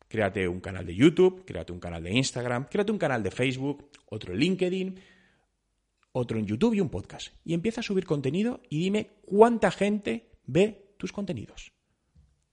Créate 0.08 0.48
un 0.48 0.60
canal 0.60 0.86
de 0.86 0.94
YouTube, 0.94 1.44
créate 1.46 1.74
un 1.74 1.80
canal 1.80 2.04
de 2.04 2.14
Instagram, 2.14 2.68
créate 2.70 2.92
un 2.92 3.00
canal 3.00 3.24
de 3.24 3.32
Facebook, 3.32 3.90
otro 4.06 4.34
en 4.34 4.40
LinkedIn, 4.40 5.00
otro 6.12 6.38
en 6.38 6.46
YouTube 6.46 6.76
y 6.76 6.80
un 6.80 6.90
podcast. 6.90 7.34
Y 7.44 7.56
empieza 7.56 7.82
a 7.82 7.84
subir 7.84 8.06
contenido 8.06 8.62
y 8.70 8.82
dime 8.82 9.14
cuánta 9.26 9.72
gente 9.72 10.30
ve 10.46 10.94
tus 10.98 11.12
contenidos. 11.12 11.72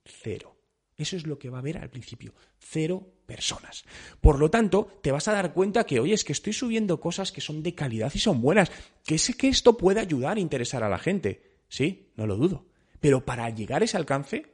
Cero. 0.03 0.57
Eso 0.97 1.15
es 1.17 1.27
lo 1.27 1.39
que 1.39 1.51
va 1.51 1.59
a 1.59 1.61
haber 1.61 1.77
al 1.77 1.91
principio. 1.91 2.33
Cero 2.59 3.16
personas. 3.27 3.85
Por 4.21 4.39
lo 4.39 4.51
tanto, 4.51 4.89
te 5.03 5.13
vas 5.13 5.29
a 5.29 5.33
dar 5.33 5.53
cuenta 5.53 5.85
que, 5.85 6.01
oye, 6.01 6.15
es 6.15 6.25
que 6.25 6.33
estoy 6.33 6.53
subiendo 6.53 7.01
cosas 7.01 7.33
que 7.33 7.41
son 7.41 7.63
de 7.63 7.75
calidad 7.75 8.13
y 8.15 8.19
son 8.19 8.41
buenas, 8.41 8.71
que 9.05 9.19
sé 9.19 9.35
que 9.35 9.49
esto 9.49 9.77
puede 9.77 10.01
ayudar 10.01 10.37
a 10.37 10.41
interesar 10.41 10.83
a 10.83 10.89
la 10.89 10.99
gente. 10.99 11.57
Sí, 11.69 12.13
no 12.17 12.27
lo 12.27 12.37
dudo. 12.37 12.67
Pero 13.01 13.25
para 13.25 13.51
llegar 13.51 13.83
a 13.83 13.85
ese 13.85 13.97
alcance 13.97 14.47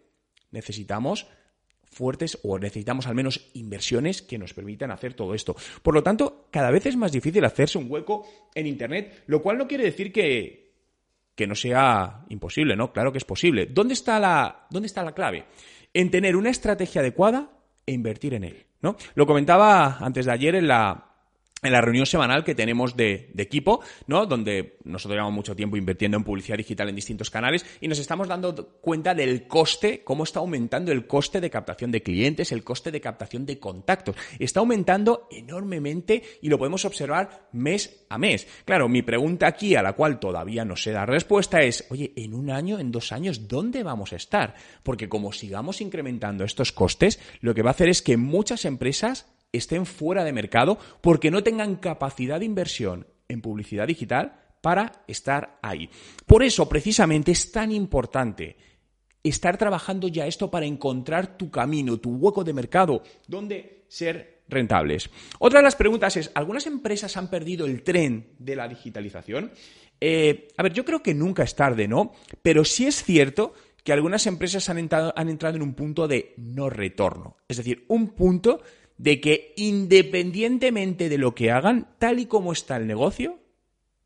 necesitamos 0.50 1.26
fuertes 1.92 2.38
o 2.42 2.58
necesitamos 2.58 3.06
al 3.06 3.14
menos 3.14 3.50
inversiones 3.54 4.22
que 4.22 4.38
nos 4.38 4.54
permitan 4.54 4.90
hacer 4.90 5.14
todo 5.14 5.34
esto. 5.34 5.54
Por 5.82 5.94
lo 5.94 6.02
tanto, 6.02 6.48
cada 6.50 6.70
vez 6.70 6.86
es 6.86 6.96
más 6.96 7.12
difícil 7.12 7.44
hacerse 7.44 7.78
un 7.78 7.90
hueco 7.90 8.26
en 8.54 8.66
Internet, 8.66 9.24
lo 9.26 9.42
cual 9.42 9.58
no 9.58 9.68
quiere 9.68 9.84
decir 9.84 10.12
que, 10.12 10.72
que 11.34 11.46
no 11.46 11.54
sea 11.54 12.24
imposible, 12.30 12.76
¿no? 12.76 12.92
Claro 12.92 13.12
que 13.12 13.18
es 13.18 13.24
posible. 13.24 13.66
¿Dónde 13.66 13.94
está 13.94 14.18
la, 14.18 14.66
dónde 14.70 14.86
está 14.86 15.04
la 15.04 15.12
clave? 15.12 15.44
En 15.92 16.10
tener 16.10 16.36
una 16.36 16.50
estrategia 16.50 17.02
adecuada 17.02 17.51
e 17.86 17.92
invertir 17.92 18.34
en 18.34 18.44
él, 18.44 18.66
¿no? 18.80 18.96
Lo 19.14 19.26
comentaba 19.26 19.98
antes 19.98 20.26
de 20.26 20.32
ayer 20.32 20.54
en 20.54 20.68
la, 20.68 21.11
en 21.62 21.72
la 21.72 21.80
reunión 21.80 22.06
semanal 22.06 22.42
que 22.44 22.54
tenemos 22.54 22.96
de, 22.96 23.30
equipo, 23.38 23.80
¿no? 24.06 24.26
Donde 24.26 24.78
nosotros 24.84 25.16
llevamos 25.16 25.34
mucho 25.34 25.56
tiempo 25.56 25.76
invirtiendo 25.76 26.16
en 26.16 26.24
publicidad 26.24 26.56
digital 26.56 26.88
en 26.88 26.96
distintos 26.96 27.30
canales 27.30 27.64
y 27.80 27.88
nos 27.88 27.98
estamos 27.98 28.28
dando 28.28 28.78
cuenta 28.80 29.14
del 29.14 29.46
coste, 29.46 30.02
cómo 30.04 30.24
está 30.24 30.40
aumentando 30.40 30.92
el 30.92 31.06
coste 31.06 31.40
de 31.40 31.50
captación 31.50 31.90
de 31.90 32.02
clientes, 32.02 32.52
el 32.52 32.64
coste 32.64 32.90
de 32.90 33.00
captación 33.00 33.46
de 33.46 33.58
contactos. 33.58 34.16
Está 34.38 34.60
aumentando 34.60 35.28
enormemente 35.30 36.22
y 36.40 36.48
lo 36.48 36.58
podemos 36.58 36.84
observar 36.84 37.48
mes 37.52 38.04
a 38.08 38.18
mes. 38.18 38.46
Claro, 38.64 38.88
mi 38.88 39.02
pregunta 39.02 39.46
aquí, 39.46 39.76
a 39.76 39.82
la 39.82 39.92
cual 39.92 40.18
todavía 40.18 40.64
no 40.64 40.76
sé 40.76 40.90
dar 40.90 41.08
respuesta, 41.08 41.62
es, 41.62 41.86
oye, 41.90 42.12
en 42.16 42.34
un 42.34 42.50
año, 42.50 42.78
en 42.78 42.90
dos 42.90 43.12
años, 43.12 43.48
¿dónde 43.48 43.82
vamos 43.82 44.12
a 44.12 44.16
estar? 44.16 44.54
Porque 44.82 45.08
como 45.08 45.32
sigamos 45.32 45.80
incrementando 45.80 46.44
estos 46.44 46.72
costes, 46.72 47.20
lo 47.40 47.54
que 47.54 47.62
va 47.62 47.70
a 47.70 47.72
hacer 47.72 47.88
es 47.88 48.02
que 48.02 48.16
muchas 48.16 48.64
empresas 48.64 49.32
estén 49.52 49.86
fuera 49.86 50.24
de 50.24 50.32
mercado 50.32 50.78
porque 51.00 51.30
no 51.30 51.42
tengan 51.42 51.76
capacidad 51.76 52.40
de 52.40 52.46
inversión 52.46 53.06
en 53.28 53.40
publicidad 53.40 53.86
digital 53.86 54.40
para 54.60 55.04
estar 55.06 55.58
ahí. 55.62 55.90
Por 56.26 56.42
eso, 56.42 56.68
precisamente, 56.68 57.32
es 57.32 57.52
tan 57.52 57.72
importante 57.72 58.56
estar 59.22 59.56
trabajando 59.56 60.08
ya 60.08 60.26
esto 60.26 60.50
para 60.50 60.66
encontrar 60.66 61.36
tu 61.36 61.50
camino, 61.50 61.98
tu 61.98 62.16
hueco 62.16 62.44
de 62.44 62.52
mercado, 62.52 63.02
donde 63.28 63.84
ser 63.88 64.42
rentables. 64.48 65.10
Otra 65.38 65.60
de 65.60 65.64
las 65.64 65.76
preguntas 65.76 66.16
es, 66.16 66.30
¿algunas 66.34 66.66
empresas 66.66 67.16
han 67.16 67.28
perdido 67.28 67.66
el 67.66 67.82
tren 67.82 68.34
de 68.38 68.56
la 68.56 68.68
digitalización? 68.68 69.52
Eh, 70.00 70.48
a 70.56 70.62
ver, 70.62 70.72
yo 70.72 70.84
creo 70.84 71.02
que 71.02 71.14
nunca 71.14 71.42
es 71.42 71.54
tarde, 71.54 71.86
¿no? 71.86 72.12
Pero 72.42 72.64
sí 72.64 72.86
es 72.86 73.04
cierto 73.04 73.54
que 73.84 73.92
algunas 73.92 74.26
empresas 74.26 74.68
han 74.68 74.78
entrado, 74.78 75.12
han 75.16 75.28
entrado 75.28 75.56
en 75.56 75.62
un 75.62 75.74
punto 75.74 76.08
de 76.08 76.34
no 76.36 76.70
retorno. 76.70 77.36
Es 77.48 77.56
decir, 77.56 77.84
un 77.88 78.08
punto 78.08 78.62
de 79.02 79.20
que 79.20 79.52
independientemente 79.56 81.08
de 81.08 81.18
lo 81.18 81.34
que 81.34 81.50
hagan, 81.50 81.88
tal 81.98 82.20
y 82.20 82.26
como 82.26 82.52
está 82.52 82.76
el 82.76 82.86
negocio, 82.86 83.40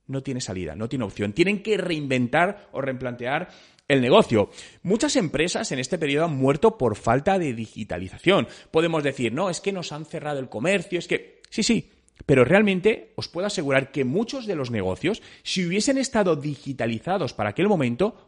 no 0.07 0.23
tiene 0.23 0.41
salida, 0.41 0.75
no 0.75 0.89
tiene 0.89 1.05
opción. 1.05 1.35
Tienen 1.35 1.63
que 1.63 1.77
reinventar 1.77 2.71
o 2.73 2.81
replantear 2.81 3.51
el 3.89 4.01
negocio. 4.01 4.49
Muchas 4.83 5.17
empresas 5.17 5.71
en 5.71 5.81
este 5.81 5.99
periodo 5.99 6.25
han 6.25 6.37
muerto 6.39 6.79
por 6.79 6.97
falta 6.97 7.39
de 7.39 7.53
digitalización. 7.53 8.49
Podemos 8.71 9.05
decir, 9.05 9.35
no, 9.35 9.51
es 9.51 9.61
que 9.61 9.71
nos 9.71 9.93
han 9.93 10.07
cerrado 10.07 10.39
el 10.39 10.49
comercio, 10.49 10.99
es 10.99 11.07
que... 11.07 11.43
Sí, 11.51 11.63
sí, 11.63 11.91
pero 12.25 12.47
realmente 12.47 13.13
os 13.17 13.29
puedo 13.29 13.47
asegurar 13.47 13.93
que 13.93 14.07
muchos 14.07 14.47
de 14.47 14.57
los 14.57 14.71
negocios, 14.71 15.21
si 15.43 15.67
hubiesen 15.67 15.99
estado 15.99 16.37
digitalizados 16.37 17.35
para 17.35 17.51
aquel 17.51 17.69
momento, 17.69 18.26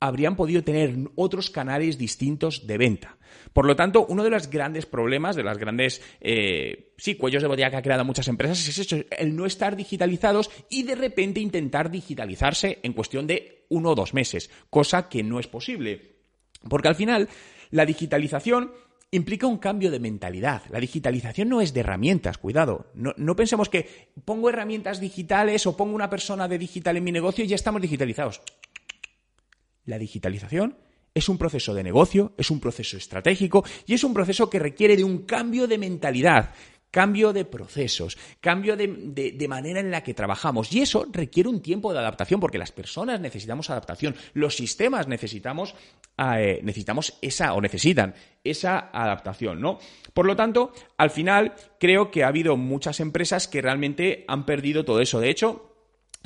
habrían 0.00 0.36
podido 0.36 0.62
tener 0.62 0.94
otros 1.14 1.50
canales 1.50 1.98
distintos 1.98 2.66
de 2.66 2.78
venta. 2.78 3.16
Por 3.52 3.66
lo 3.66 3.76
tanto, 3.76 4.06
uno 4.06 4.22
de 4.22 4.30
los 4.30 4.50
grandes 4.50 4.86
problemas, 4.86 5.36
de 5.36 5.42
las 5.42 5.58
grandes 5.58 6.02
eh, 6.20 6.92
sí, 6.98 7.14
cuellos 7.14 7.42
de 7.42 7.48
botella 7.48 7.70
que 7.70 7.76
ha 7.76 7.82
creado 7.82 8.04
muchas 8.04 8.28
empresas 8.28 8.66
es 8.68 8.78
eso, 8.78 8.96
el 9.10 9.34
no 9.34 9.46
estar 9.46 9.76
digitalizados 9.76 10.50
y 10.68 10.82
de 10.82 10.94
repente 10.94 11.40
intentar 11.40 11.90
digitalizarse 11.90 12.78
en 12.82 12.92
cuestión 12.92 13.26
de 13.26 13.64
uno 13.68 13.90
o 13.90 13.94
dos 13.94 14.14
meses, 14.14 14.50
cosa 14.70 15.08
que 15.08 15.22
no 15.22 15.40
es 15.40 15.46
posible. 15.46 16.16
Porque 16.68 16.88
al 16.88 16.96
final, 16.96 17.28
la 17.70 17.86
digitalización 17.86 18.72
implica 19.10 19.46
un 19.46 19.58
cambio 19.58 19.90
de 19.90 20.00
mentalidad. 20.00 20.62
La 20.70 20.80
digitalización 20.80 21.48
no 21.48 21.60
es 21.60 21.72
de 21.72 21.80
herramientas, 21.80 22.38
cuidado. 22.38 22.90
No, 22.94 23.14
no, 23.16 23.36
pensemos 23.36 23.68
que 23.68 24.10
pongo 24.24 24.48
herramientas 24.48 25.00
digitales 25.00 25.66
o 25.66 25.76
pongo 25.76 25.94
una 25.94 26.10
persona 26.10 26.48
de 26.48 26.58
digital 26.58 26.96
en 26.96 27.04
mi 27.04 27.12
negocio 27.12 27.44
y 27.44 27.48
ya 27.48 27.56
estamos 27.56 27.82
digitalizados. 27.82 28.42
La 29.86 29.98
digitalización 29.98 30.76
es 31.14 31.28
un 31.30 31.38
proceso 31.38 31.72
de 31.72 31.82
negocio, 31.82 32.32
es 32.36 32.50
un 32.50 32.60
proceso 32.60 32.98
estratégico 32.98 33.64
y 33.86 33.94
es 33.94 34.04
un 34.04 34.12
proceso 34.12 34.50
que 34.50 34.58
requiere 34.58 34.96
de 34.96 35.04
un 35.04 35.20
cambio 35.20 35.66
de 35.66 35.78
mentalidad, 35.78 36.50
cambio 36.90 37.32
de 37.32 37.44
procesos, 37.44 38.16
cambio 38.40 38.76
de, 38.76 39.46
manera 39.48 39.80
en 39.80 39.90
la 39.90 40.02
que 40.02 40.14
trabajamos. 40.14 40.72
Y 40.72 40.80
eso 40.80 41.06
requiere 41.10 41.48
un 41.48 41.60
tiempo 41.60 41.92
de 41.92 41.98
adaptación, 41.98 42.40
porque 42.40 42.58
las 42.58 42.72
personas 42.72 43.20
necesitamos 43.20 43.70
adaptación, 43.70 44.14
los 44.34 44.56
sistemas 44.56 45.06
necesitamos, 45.06 45.74
eh, 46.18 46.60
necesitamos 46.62 47.18
esa, 47.22 47.54
o 47.54 47.60
necesitan 47.60 48.14
esa 48.42 48.90
adaptación, 48.92 49.60
¿no? 49.60 49.78
Por 50.12 50.26
lo 50.26 50.36
tanto, 50.36 50.72
al 50.96 51.10
final, 51.10 51.54
creo 51.78 52.10
que 52.10 52.24
ha 52.24 52.28
habido 52.28 52.56
muchas 52.56 53.00
empresas 53.00 53.48
que 53.48 53.62
realmente 53.62 54.24
han 54.26 54.46
perdido 54.46 54.84
todo 54.84 55.00
eso. 55.00 55.20
De 55.20 55.30
hecho, 55.30 55.75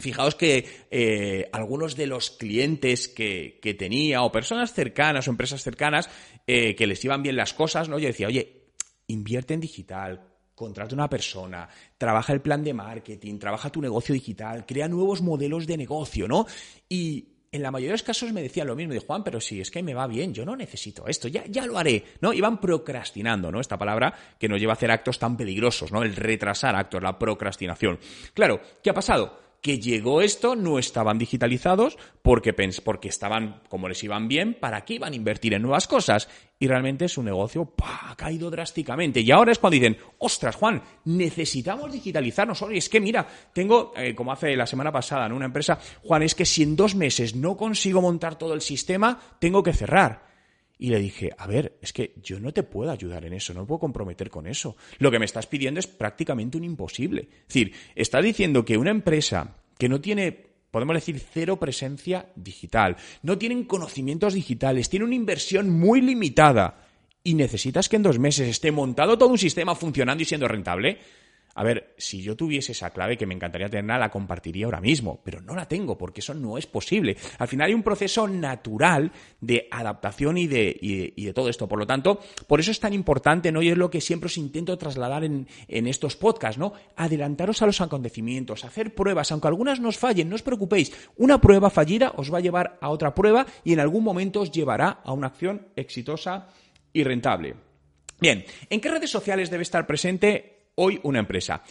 Fijaos 0.00 0.34
que 0.34 0.66
eh, 0.90 1.48
algunos 1.52 1.96
de 1.96 2.06
los 2.06 2.30
clientes 2.30 3.08
que, 3.08 3.76
tenía, 3.78 4.22
o 4.22 4.32
personas 4.32 4.72
cercanas, 4.72 5.28
o 5.28 5.30
empresas 5.30 5.62
cercanas, 5.62 6.08
eh, 6.46 6.74
que 6.74 6.86
les 6.86 7.04
iban 7.04 7.22
bien 7.22 7.36
las 7.36 7.54
cosas, 7.54 7.88
¿no? 7.88 7.98
Yo 7.98 8.08
decía, 8.08 8.26
oye, 8.26 8.72
invierte 9.06 9.54
en 9.54 9.60
digital, 9.60 10.20
contrata 10.54 10.94
una 10.94 11.08
persona, 11.08 11.68
trabaja 11.96 12.32
el 12.32 12.40
plan 12.40 12.62
de 12.62 12.74
marketing, 12.74 13.38
trabaja 13.38 13.70
tu 13.70 13.80
negocio 13.80 14.12
digital, 14.12 14.66
crea 14.66 14.88
nuevos 14.88 15.22
modelos 15.22 15.66
de 15.66 15.76
negocio, 15.76 16.28
¿no? 16.28 16.46
Y 16.88 17.30
en 17.52 17.62
la 17.62 17.70
mayoría 17.70 17.90
de 17.90 17.94
los 17.94 18.02
casos 18.02 18.32
me 18.32 18.42
decían 18.42 18.66
lo 18.66 18.76
mismo, 18.76 18.94
de 18.94 19.00
Juan, 19.00 19.24
pero 19.24 19.40
si 19.40 19.60
es 19.60 19.70
que 19.70 19.82
me 19.82 19.94
va 19.94 20.06
bien, 20.06 20.32
yo 20.32 20.44
no 20.44 20.54
necesito 20.54 21.06
esto, 21.06 21.28
ya, 21.28 21.44
ya 21.46 21.66
lo 21.66 21.78
haré, 21.78 22.04
¿no? 22.20 22.32
Iban 22.32 22.60
procrastinando, 22.60 23.50
¿no? 23.50 23.60
Esta 23.60 23.78
palabra 23.78 24.14
que 24.38 24.48
nos 24.48 24.60
lleva 24.60 24.72
a 24.72 24.76
hacer 24.76 24.90
actos 24.90 25.18
tan 25.18 25.36
peligrosos, 25.36 25.90
¿no? 25.90 26.02
El 26.02 26.14
retrasar 26.14 26.76
actos, 26.76 27.02
la 27.02 27.18
procrastinación. 27.18 27.98
Claro, 28.34 28.60
¿qué 28.82 28.90
ha 28.90 28.94
pasado? 28.94 29.49
Que 29.60 29.78
llegó 29.78 30.22
esto, 30.22 30.56
no 30.56 30.78
estaban 30.78 31.18
digitalizados 31.18 31.98
porque, 32.22 32.54
porque 32.84 33.08
estaban, 33.08 33.62
como 33.68 33.88
les 33.88 34.02
iban 34.02 34.28
bien, 34.28 34.56
¿para 34.58 34.84
qué 34.84 34.94
iban 34.94 35.12
a 35.12 35.16
invertir 35.16 35.54
en 35.54 35.62
nuevas 35.62 35.86
cosas? 35.86 36.28
Y 36.58 36.66
realmente 36.66 37.08
su 37.08 37.22
negocio 37.22 37.74
ha 37.82 38.16
caído 38.16 38.50
drásticamente. 38.50 39.20
Y 39.20 39.30
ahora 39.30 39.52
es 39.52 39.58
cuando 39.58 39.74
dicen, 39.74 39.98
ostras, 40.18 40.56
Juan, 40.56 40.82
necesitamos 41.04 41.92
digitalizarnos. 41.92 42.62
Oye, 42.62 42.78
es 42.78 42.88
que 42.88 43.00
mira, 43.00 43.26
tengo, 43.52 43.92
eh, 43.96 44.14
como 44.14 44.32
hace 44.32 44.56
la 44.56 44.66
semana 44.66 44.92
pasada 44.92 45.26
en 45.26 45.32
una 45.32 45.46
empresa, 45.46 45.78
Juan, 46.02 46.22
es 46.22 46.34
que 46.34 46.46
si 46.46 46.62
en 46.62 46.76
dos 46.76 46.94
meses 46.94 47.34
no 47.34 47.56
consigo 47.56 48.00
montar 48.00 48.36
todo 48.36 48.54
el 48.54 48.60
sistema, 48.60 49.18
tengo 49.38 49.62
que 49.62 49.72
cerrar. 49.72 50.29
Y 50.82 50.88
le 50.88 50.98
dije, 50.98 51.30
a 51.36 51.46
ver, 51.46 51.76
es 51.82 51.92
que 51.92 52.14
yo 52.22 52.40
no 52.40 52.52
te 52.52 52.62
puedo 52.62 52.90
ayudar 52.90 53.26
en 53.26 53.34
eso, 53.34 53.52
no 53.52 53.60
me 53.60 53.66
puedo 53.66 53.80
comprometer 53.80 54.30
con 54.30 54.46
eso. 54.46 54.76
Lo 54.98 55.10
que 55.10 55.18
me 55.18 55.26
estás 55.26 55.46
pidiendo 55.46 55.78
es 55.78 55.86
prácticamente 55.86 56.56
un 56.56 56.64
imposible. 56.64 57.28
Es 57.42 57.48
decir, 57.48 57.72
estás 57.94 58.24
diciendo 58.24 58.64
que 58.64 58.78
una 58.78 58.90
empresa 58.90 59.58
que 59.76 59.90
no 59.90 60.00
tiene 60.00 60.48
podemos 60.70 60.94
decir, 60.94 61.20
cero 61.20 61.58
presencia 61.58 62.30
digital. 62.34 62.96
No 63.22 63.36
tienen 63.36 63.64
conocimientos 63.64 64.34
digitales, 64.34 64.88
tiene 64.88 65.04
una 65.04 65.14
inversión 65.14 65.68
muy 65.68 66.00
limitada 66.00 66.86
y 67.22 67.34
necesitas 67.34 67.88
que 67.88 67.96
en 67.96 68.02
dos 68.02 68.18
meses 68.18 68.48
esté 68.48 68.72
montado 68.72 69.18
todo 69.18 69.28
un 69.28 69.38
sistema 69.38 69.74
funcionando 69.74 70.22
y 70.22 70.26
siendo 70.26 70.48
rentable. 70.48 70.98
A 71.54 71.64
ver, 71.64 71.94
si 71.98 72.22
yo 72.22 72.36
tuviese 72.36 72.72
esa 72.72 72.90
clave 72.90 73.18
que 73.18 73.26
me 73.26 73.34
encantaría 73.34 73.68
tenerla, 73.68 73.98
la 73.98 74.10
compartiría 74.10 74.66
ahora 74.66 74.80
mismo, 74.80 75.20
pero 75.24 75.40
no 75.40 75.54
la 75.54 75.66
tengo 75.66 75.98
porque 75.98 76.20
eso 76.20 76.32
no 76.32 76.56
es 76.56 76.66
posible. 76.66 77.16
Al 77.38 77.48
final 77.48 77.68
hay 77.68 77.74
un 77.74 77.82
proceso 77.82 78.28
natural 78.28 79.10
de 79.40 79.66
adaptación 79.70 80.38
y 80.38 80.46
de, 80.46 81.32
todo 81.34 81.48
esto. 81.48 81.68
Por 81.68 81.78
lo 81.78 81.86
tanto, 81.86 82.20
por 82.46 82.60
eso 82.60 82.70
es 82.70 82.78
tan 82.78 82.92
importante, 82.92 83.50
¿no? 83.50 83.62
Y 83.62 83.68
es 83.68 83.76
lo 83.76 83.90
que 83.90 84.00
siempre 84.00 84.26
os 84.26 84.38
intento 84.38 84.78
trasladar 84.78 85.24
en, 85.24 85.48
en 85.66 85.86
estos 85.86 86.16
podcasts, 86.16 86.58
¿no? 86.58 86.72
Adelantaros 86.96 87.62
a 87.62 87.66
los 87.66 87.80
acontecimientos, 87.80 88.64
hacer 88.64 88.94
pruebas, 88.94 89.32
aunque 89.32 89.48
algunas 89.48 89.80
nos 89.80 89.98
fallen, 89.98 90.28
no 90.28 90.36
os 90.36 90.42
preocupéis. 90.42 90.92
Una 91.16 91.40
prueba 91.40 91.70
fallida 91.70 92.12
os 92.16 92.32
va 92.32 92.38
a 92.38 92.42
llevar 92.42 92.78
a 92.80 92.90
otra 92.90 93.14
prueba 93.14 93.44
y 93.64 93.72
en 93.72 93.80
algún 93.80 94.04
momento 94.04 94.40
os 94.40 94.52
llevará 94.52 95.00
a 95.04 95.12
una 95.12 95.26
acción 95.28 95.66
exitosa 95.74 96.48
y 96.92 97.02
rentable. 97.02 97.56
Bien, 98.20 98.44
¿en 98.68 98.80
qué 98.80 98.90
redes 98.90 99.10
sociales 99.10 99.50
debe 99.50 99.62
estar 99.62 99.86
presente 99.86 100.59
hoy 100.80 100.98
una 101.02 101.18
empresa? 101.18 101.62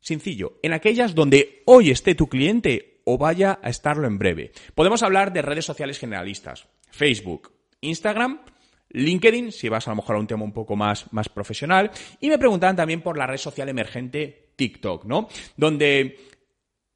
Sencillo, 0.00 0.58
en 0.62 0.72
aquellas 0.72 1.14
donde 1.14 1.62
hoy 1.66 1.90
esté 1.90 2.14
tu 2.14 2.28
cliente 2.28 3.02
o 3.04 3.18
vaya 3.18 3.58
a 3.62 3.68
estarlo 3.68 4.06
en 4.06 4.18
breve. 4.18 4.52
Podemos 4.74 5.02
hablar 5.02 5.32
de 5.32 5.42
redes 5.42 5.66
sociales 5.66 5.98
generalistas, 5.98 6.66
Facebook, 6.90 7.52
Instagram, 7.82 8.40
LinkedIn, 8.88 9.52
si 9.52 9.68
vas 9.68 9.86
a 9.86 9.90
lo 9.90 9.96
mejor 9.96 10.16
a 10.16 10.20
un 10.20 10.26
tema 10.26 10.44
un 10.44 10.52
poco 10.52 10.74
más, 10.74 11.12
más 11.12 11.28
profesional. 11.28 11.90
Y 12.18 12.28
me 12.28 12.38
preguntaban 12.38 12.76
también 12.76 13.02
por 13.02 13.18
la 13.18 13.26
red 13.26 13.36
social 13.36 13.68
emergente 13.68 14.52
TikTok, 14.56 15.04
¿no? 15.04 15.28
Donde 15.56 16.18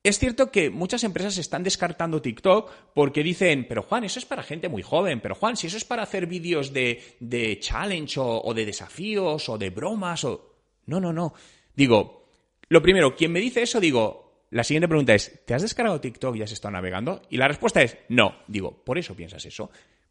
es 0.03 0.19
cierto 0.19 0.51
que 0.51 0.71
muchas 0.71 1.05
empresas 1.05 1.37
están 1.39 1.63
descartando 1.63 2.23
TikTok 2.23 2.71
porque 2.95 3.23
dicen, 3.23 3.67
pero 3.69 3.83
Juan, 3.83 4.05
eso 4.05 4.19
es 4.19 4.25
para 4.25 4.43
gente 4.43 4.69
muy 4.69 4.83
joven, 4.83 5.21
pero 5.21 5.35
Juan, 5.35 5.57
si 5.57 5.67
eso 5.67 5.77
es 5.77 5.85
para 5.85 6.03
hacer 6.03 6.27
vídeos 6.27 6.73
de, 6.73 7.17
de 7.21 7.59
challenge 7.61 8.19
o, 8.19 8.43
o, 8.43 8.55
de 8.55 8.67
desafíos 8.67 9.49
o 9.49 9.59
de 9.59 9.71
bromas 9.71 10.25
o... 10.25 10.54
No, 10.87 11.01
no, 11.01 11.13
no. 11.13 11.35
Digo, 11.75 12.29
lo 12.69 12.83
primero, 12.83 13.15
quien 13.15 13.33
me 13.33 13.41
dice 13.41 13.63
eso, 13.63 13.81
digo, 13.81 14.47
la 14.51 14.65
siguiente 14.65 14.89
pregunta 14.89 15.15
es, 15.15 15.45
¿te 15.45 15.55
has 15.55 15.63
descargado 15.63 16.01
TikTok 16.01 16.37
y 16.37 16.43
has 16.43 16.53
estado 16.53 16.73
navegando? 16.73 17.23
Y 17.31 17.37
la 17.37 17.49
respuesta 17.49 17.83
es, 17.83 17.97
no. 18.09 18.37
Digo, 18.47 18.83
por 18.85 18.99
eso 18.99 19.15
piensas 19.15 19.45
eso. 19.45 19.71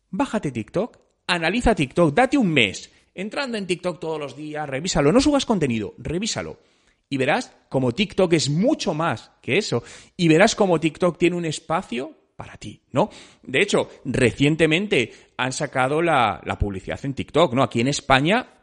Bájate 0.10 0.52
TikTok, 0.52 0.98
analiza 1.28 1.76
TikTok, 1.76 2.14
date 2.14 2.38
un 2.38 2.52
mes 2.52 2.92
entrando 3.16 3.58
en 3.58 3.68
TikTok 3.68 4.00
todos 4.00 4.20
los 4.20 4.36
días, 4.36 4.68
revísalo, 4.68 5.12
no 5.12 5.22
subas 5.22 5.46
contenido, 5.46 5.94
revísalo 5.98 6.58
y 7.14 7.18
verás 7.18 7.56
como 7.70 7.92
TikTok 7.92 8.34
es 8.34 8.50
mucho 8.50 8.96
más 8.96 9.32
que 9.40 9.60
eso. 9.60 9.84
Y 10.18 10.28
verás 10.28 10.56
como 10.56 10.80
TikTok 10.80 11.16
tiene 11.20 11.36
un 11.36 11.46
espacio 11.46 12.12
para 12.36 12.58
ti, 12.58 12.82
¿no? 12.92 13.12
De 13.44 13.62
hecho, 13.62 13.88
recientemente 14.06 15.14
han 15.38 15.52
sacado 15.52 16.02
la, 16.02 16.42
la 16.44 16.58
publicidad 16.58 17.00
en 17.04 17.14
TikTok, 17.14 17.54
¿no? 17.54 17.62
Aquí 17.62 17.82
en 17.82 17.90
España 17.90 18.63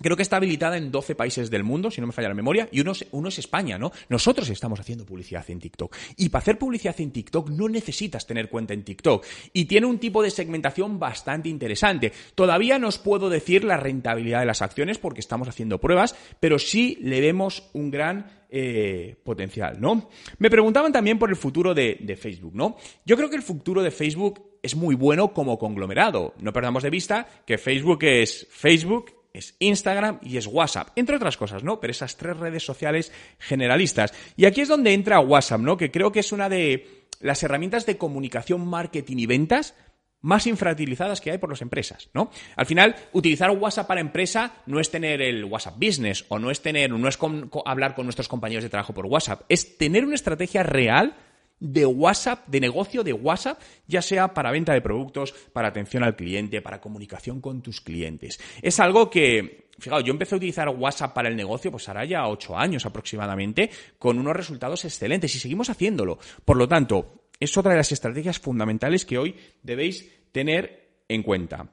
Creo 0.00 0.16
que 0.16 0.22
está 0.22 0.36
habilitada 0.36 0.76
en 0.76 0.92
12 0.92 1.16
países 1.16 1.50
del 1.50 1.64
mundo, 1.64 1.90
si 1.90 2.00
no 2.00 2.06
me 2.06 2.12
falla 2.12 2.28
la 2.28 2.34
memoria, 2.34 2.68
y 2.70 2.80
uno 2.80 2.92
es, 2.92 3.38
España, 3.38 3.78
¿no? 3.78 3.90
Nosotros 4.08 4.48
estamos 4.48 4.78
haciendo 4.78 5.04
publicidad 5.04 5.44
en 5.50 5.58
TikTok. 5.58 5.94
Y 6.16 6.28
para 6.28 6.42
hacer 6.42 6.58
publicidad 6.58 7.00
en 7.00 7.10
TikTok 7.10 7.50
no 7.50 7.68
necesitas 7.68 8.26
tener 8.26 8.48
cuenta 8.48 8.74
en 8.74 8.84
TikTok. 8.84 9.24
Y 9.52 9.64
tiene 9.64 9.86
un 9.86 9.98
tipo 9.98 10.22
de 10.22 10.30
segmentación 10.30 11.00
bastante 11.00 11.48
interesante. 11.48 12.12
Todavía 12.36 12.78
no 12.78 12.88
os 12.88 12.98
puedo 12.98 13.28
decir 13.28 13.64
la 13.64 13.76
rentabilidad 13.76 14.40
de 14.40 14.46
las 14.46 14.62
acciones 14.62 14.98
porque 14.98 15.20
estamos 15.20 15.48
haciendo 15.48 15.80
pruebas, 15.80 16.14
pero 16.38 16.60
sí 16.60 16.98
le 17.00 17.20
vemos 17.20 17.68
un 17.72 17.90
gran 17.90 18.46
eh, 18.50 19.16
potencial, 19.24 19.80
¿no? 19.80 20.08
Me 20.38 20.48
preguntaban 20.48 20.92
también 20.92 21.18
por 21.18 21.28
el 21.30 21.36
futuro 21.36 21.74
de 21.74 22.16
Facebook, 22.20 22.54
¿no? 22.54 22.76
Yo 23.04 23.16
creo 23.16 23.28
que 23.28 23.36
el 23.36 23.42
futuro 23.42 23.82
de 23.82 23.90
Facebook 23.90 24.48
es 24.62 24.74
muy 24.74 24.94
bueno 24.94 25.32
como 25.32 25.58
conglomerado. 25.58 26.34
No 26.40 26.52
perdamos 26.52 26.82
de 26.82 26.90
vista 26.90 27.26
que 27.46 27.58
Facebook 27.58 28.04
es 28.04 28.46
Facebook, 28.50 29.17
es 29.38 29.56
Instagram 29.58 30.18
y 30.22 30.36
es 30.36 30.46
WhatsApp, 30.46 30.90
entre 30.96 31.16
otras 31.16 31.36
cosas, 31.36 31.62
¿no? 31.62 31.80
Pero 31.80 31.90
esas 31.90 32.16
tres 32.16 32.36
redes 32.36 32.64
sociales 32.64 33.12
generalistas. 33.38 34.12
Y 34.36 34.44
aquí 34.44 34.60
es 34.60 34.68
donde 34.68 34.92
entra 34.92 35.20
WhatsApp, 35.20 35.60
¿no? 35.60 35.76
Que 35.76 35.90
creo 35.90 36.12
que 36.12 36.20
es 36.20 36.32
una 36.32 36.48
de 36.48 37.06
las 37.20 37.42
herramientas 37.42 37.86
de 37.86 37.98
comunicación, 37.98 38.66
marketing 38.66 39.16
y 39.18 39.26
ventas 39.26 39.74
más 40.20 40.46
infrautilizadas 40.46 41.20
que 41.20 41.30
hay 41.30 41.38
por 41.38 41.50
las 41.50 41.62
empresas, 41.62 42.10
¿no? 42.12 42.30
Al 42.56 42.66
final, 42.66 42.96
utilizar 43.12 43.50
WhatsApp 43.50 43.86
para 43.86 44.00
empresa 44.00 44.54
no 44.66 44.80
es 44.80 44.90
tener 44.90 45.22
el 45.22 45.44
WhatsApp 45.44 45.76
Business 45.76 46.24
o 46.28 46.38
no 46.38 46.50
es 46.50 46.60
tener, 46.60 46.90
no 46.90 47.08
es 47.08 47.18
hablar 47.64 47.94
con 47.94 48.06
nuestros 48.06 48.28
compañeros 48.28 48.64
de 48.64 48.70
trabajo 48.70 48.94
por 48.94 49.06
WhatsApp, 49.06 49.42
es 49.48 49.78
tener 49.78 50.04
una 50.04 50.16
estrategia 50.16 50.62
real 50.62 51.14
de 51.60 51.86
WhatsApp, 51.86 52.46
de 52.46 52.60
negocio 52.60 53.02
de 53.02 53.12
WhatsApp, 53.12 53.60
ya 53.86 54.02
sea 54.02 54.34
para 54.34 54.50
venta 54.50 54.72
de 54.72 54.80
productos, 54.80 55.32
para 55.52 55.68
atención 55.68 56.04
al 56.04 56.16
cliente, 56.16 56.62
para 56.62 56.80
comunicación 56.80 57.40
con 57.40 57.62
tus 57.62 57.80
clientes. 57.80 58.38
Es 58.62 58.80
algo 58.80 59.10
que, 59.10 59.68
fijaos, 59.78 60.04
yo 60.04 60.12
empecé 60.12 60.34
a 60.34 60.38
utilizar 60.38 60.68
WhatsApp 60.68 61.14
para 61.14 61.28
el 61.28 61.36
negocio, 61.36 61.70
pues 61.70 61.88
ahora 61.88 62.04
ya 62.04 62.26
ocho 62.28 62.56
años 62.56 62.86
aproximadamente, 62.86 63.70
con 63.98 64.18
unos 64.18 64.36
resultados 64.36 64.84
excelentes 64.84 65.34
y 65.34 65.38
seguimos 65.38 65.70
haciéndolo. 65.70 66.18
Por 66.44 66.56
lo 66.56 66.68
tanto, 66.68 67.24
es 67.40 67.56
otra 67.56 67.72
de 67.72 67.78
las 67.78 67.92
estrategias 67.92 68.38
fundamentales 68.38 69.04
que 69.04 69.18
hoy 69.18 69.34
debéis 69.62 70.08
tener 70.32 71.02
en 71.08 71.22
cuenta. 71.22 71.72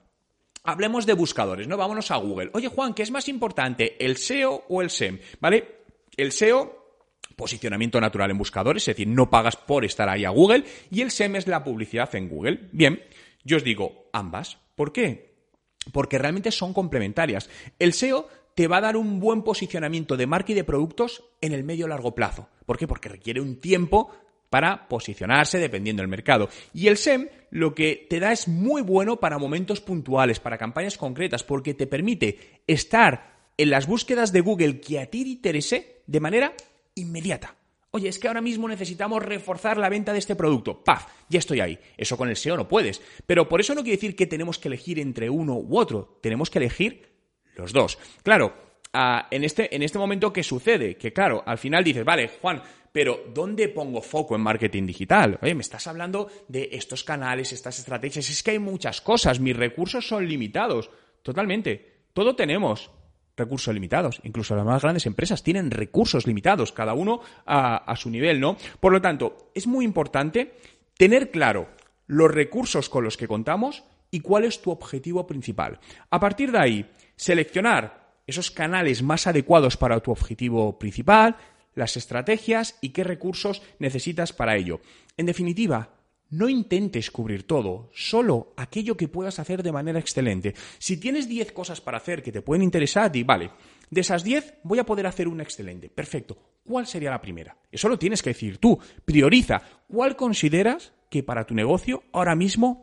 Hablemos 0.63 1.05
de 1.05 1.13
buscadores, 1.13 1.67
¿no? 1.67 1.77
Vámonos 1.77 2.09
a 2.09 2.17
Google. 2.17 2.49
Oye, 2.53 2.69
Juan, 2.69 2.95
¿qué 2.95 3.03
es 3.03 3.11
más 3.11 3.27
importante, 3.29 4.03
el 4.03 4.17
SEO 4.17 4.65
o 4.67 4.81
el 4.81 4.89
SEM? 4.89 5.19
¿Vale? 5.39 5.83
El 6.17 6.31
SEO 6.31 6.84
posicionamiento 7.35 7.99
natural 7.99 8.31
en 8.31 8.37
buscadores, 8.37 8.83
es 8.83 8.95
decir, 8.95 9.07
no 9.07 9.29
pagas 9.29 9.55
por 9.55 9.85
estar 9.85 10.09
ahí 10.09 10.25
a 10.25 10.29
Google, 10.29 10.63
y 10.91 11.01
el 11.01 11.11
SEM 11.11 11.35
es 11.35 11.47
la 11.47 11.63
publicidad 11.63 12.13
en 12.15 12.29
Google. 12.29 12.69
Bien, 12.71 13.01
yo 13.43 13.57
os 13.57 13.63
digo 13.63 14.09
ambas. 14.13 14.57
¿Por 14.75 14.91
qué? 14.91 15.35
Porque 15.91 16.17
realmente 16.17 16.51
son 16.51 16.73
complementarias. 16.73 17.49
El 17.79 17.93
SEO 17.93 18.27
te 18.55 18.67
va 18.67 18.77
a 18.77 18.81
dar 18.81 18.97
un 18.97 19.19
buen 19.19 19.43
posicionamiento 19.43 20.17
de 20.17 20.27
marca 20.27 20.53
y 20.53 20.55
de 20.55 20.63
productos 20.63 21.23
en 21.41 21.53
el 21.53 21.63
medio 21.63 21.87
largo 21.87 22.15
plazo. 22.15 22.49
¿Por 22.65 22.77
qué? 22.77 22.87
Porque 22.87 23.09
requiere 23.09 23.41
un 23.41 23.59
tiempo 23.59 24.11
para 24.49 24.87
posicionarse 24.87 25.59
dependiendo 25.59 26.01
del 26.01 26.07
mercado. 26.07 26.49
Y 26.73 26.87
el 26.87 26.97
SEM 26.97 27.27
lo 27.51 27.75
que 27.75 28.07
te 28.09 28.19
da 28.19 28.31
es 28.31 28.47
muy 28.47 28.81
bueno 28.81 29.17
para 29.17 29.37
momentos 29.37 29.81
puntuales, 29.81 30.39
para 30.39 30.57
campañas 30.57 30.97
concretas, 30.97 31.43
porque 31.43 31.73
te 31.73 31.87
permite 31.87 32.61
estar 32.65 33.35
en 33.57 33.69
las 33.69 33.87
búsquedas 33.87 34.31
de 34.31 34.41
Google 34.41 34.79
que 34.79 34.99
a 34.99 35.07
ti 35.07 35.23
te 35.23 35.29
interese 35.29 36.01
de 36.07 36.19
manera 36.19 36.53
inmediata. 36.95 37.55
Oye, 37.91 38.09
es 38.09 38.19
que 38.19 38.27
ahora 38.27 38.41
mismo 38.41 38.67
necesitamos 38.67 39.23
reforzar 39.23 39.77
la 39.77 39.87
venta 39.87 40.11
de 40.11 40.19
este 40.19 40.35
producto. 40.35 40.83
¡Paf! 40.83 41.07
Ya 41.29 41.39
estoy 41.39 41.61
ahí. 41.61 41.79
Eso 41.95 42.17
con 42.17 42.27
el 42.27 42.35
SEO 42.35 42.57
no 42.57 42.67
puedes. 42.67 43.01
Pero 43.25 43.47
por 43.47 43.61
eso 43.61 43.73
no 43.73 43.83
quiere 43.83 43.95
decir 43.95 44.17
que 44.17 44.27
tenemos 44.27 44.59
que 44.59 44.67
elegir 44.67 44.99
entre 44.99 45.29
uno 45.29 45.55
u 45.55 45.77
otro. 45.77 46.19
Tenemos 46.21 46.49
que 46.49 46.59
elegir 46.59 47.07
los 47.55 47.71
dos. 47.71 47.97
Claro, 48.21 48.53
en, 49.31 49.43
este, 49.45 49.73
en 49.73 49.81
este 49.81 49.97
momento, 49.97 50.33
¿qué 50.33 50.43
sucede? 50.43 50.97
Que 50.97 51.13
claro, 51.13 51.41
al 51.45 51.57
final 51.57 51.85
dices, 51.85 52.03
vale, 52.03 52.29
Juan, 52.41 52.61
pero 52.91 53.25
¿dónde 53.33 53.69
pongo 53.69 54.01
foco 54.01 54.35
en 54.35 54.41
marketing 54.41 54.85
digital? 54.85 55.39
Oye, 55.41 55.55
me 55.55 55.61
estás 55.61 55.87
hablando 55.87 56.29
de 56.47 56.69
estos 56.73 57.03
canales, 57.03 57.51
estas 57.53 57.79
estrategias. 57.79 58.29
Es 58.29 58.43
que 58.43 58.51
hay 58.51 58.59
muchas 58.59 59.01
cosas. 59.01 59.39
Mis 59.39 59.55
recursos 59.55 60.07
son 60.07 60.27
limitados. 60.27 60.89
Totalmente. 61.21 62.03
Todo 62.13 62.35
tenemos 62.35 62.91
recursos 63.37 63.73
limitados. 63.73 64.21
Incluso 64.23 64.55
las 64.55 64.65
más 64.65 64.81
grandes 64.81 65.05
empresas 65.05 65.43
tienen 65.43 65.71
recursos 65.71 66.27
limitados, 66.27 66.71
cada 66.71 66.93
uno 66.93 67.21
a, 67.45 67.95
su 67.95 68.09
nivel, 68.09 68.39
¿no? 68.39 68.57
Por 68.79 68.93
lo 68.93 69.01
tanto, 69.01 69.51
es 69.53 69.67
muy 69.67 69.85
importante 69.85 70.53
tener 70.97 71.31
claro 71.31 71.69
los 72.07 72.31
recursos 72.31 72.89
con 72.89 73.03
los 73.03 73.17
que 73.17 73.27
contamos 73.27 73.83
y 74.11 74.19
cuál 74.19 74.45
es 74.45 74.61
tu 74.61 74.71
objetivo 74.71 75.27
principal. 75.27 75.79
A 76.09 76.19
partir 76.19 76.51
de 76.51 76.59
ahí, 76.59 76.91
seleccionar 77.15 78.05
esos 78.27 78.51
canales 78.51 79.03
más 79.03 79.27
adecuados 79.27 79.77
para 79.77 79.99
tu 79.99 80.11
objetivo 80.11 80.79
principal, 80.79 81.35
las 81.73 81.97
estrategias 81.97 82.77
y 82.81 82.89
qué 82.89 83.03
recursos 83.03 83.61
necesitas 83.79 84.33
para 84.33 84.55
ello. 84.55 84.79
En 85.17 85.25
definitiva, 85.25 85.89
no 86.35 86.49
intentes 86.49 87.11
cubrir 87.11 87.43
todo, 87.43 87.89
solo 87.93 88.53
aquello 88.57 88.97
que 88.97 89.07
puedas 89.07 89.39
hacer 89.39 89.63
de 89.63 89.71
manera 89.71 89.99
excelente. 89.99 90.53
Si 90.77 90.97
tienes 90.97 91.27
10 91.29 91.53
cosas 91.53 91.81
para 91.81 91.97
hacer 91.97 92.21
que 92.21 92.31
te 92.31 92.41
pueden 92.41 92.63
interesar, 92.63 93.11
di, 93.11 93.23
vale, 93.23 93.51
de 93.89 94.01
esas 94.01 94.23
10 94.23 94.55
voy 94.63 94.79
a 94.79 94.85
poder 94.85 95.07
hacer 95.07 95.27
una 95.27 95.43
excelente. 95.43 95.89
Perfecto. 95.89 96.37
¿Cuál 96.63 96.87
sería 96.87 97.11
la 97.11 97.21
primera? 97.21 97.57
Eso 97.71 97.87
lo 97.87 97.97
tienes 97.97 98.21
que 98.21 98.31
decir 98.31 98.57
tú. 98.57 98.77
Prioriza. 99.05 99.61
¿Cuál 99.87 100.15
consideras 100.15 100.91
que 101.09 101.23
para 101.23 101.45
tu 101.45 101.53
negocio 101.53 102.03
ahora 102.11 102.35
mismo 102.35 102.81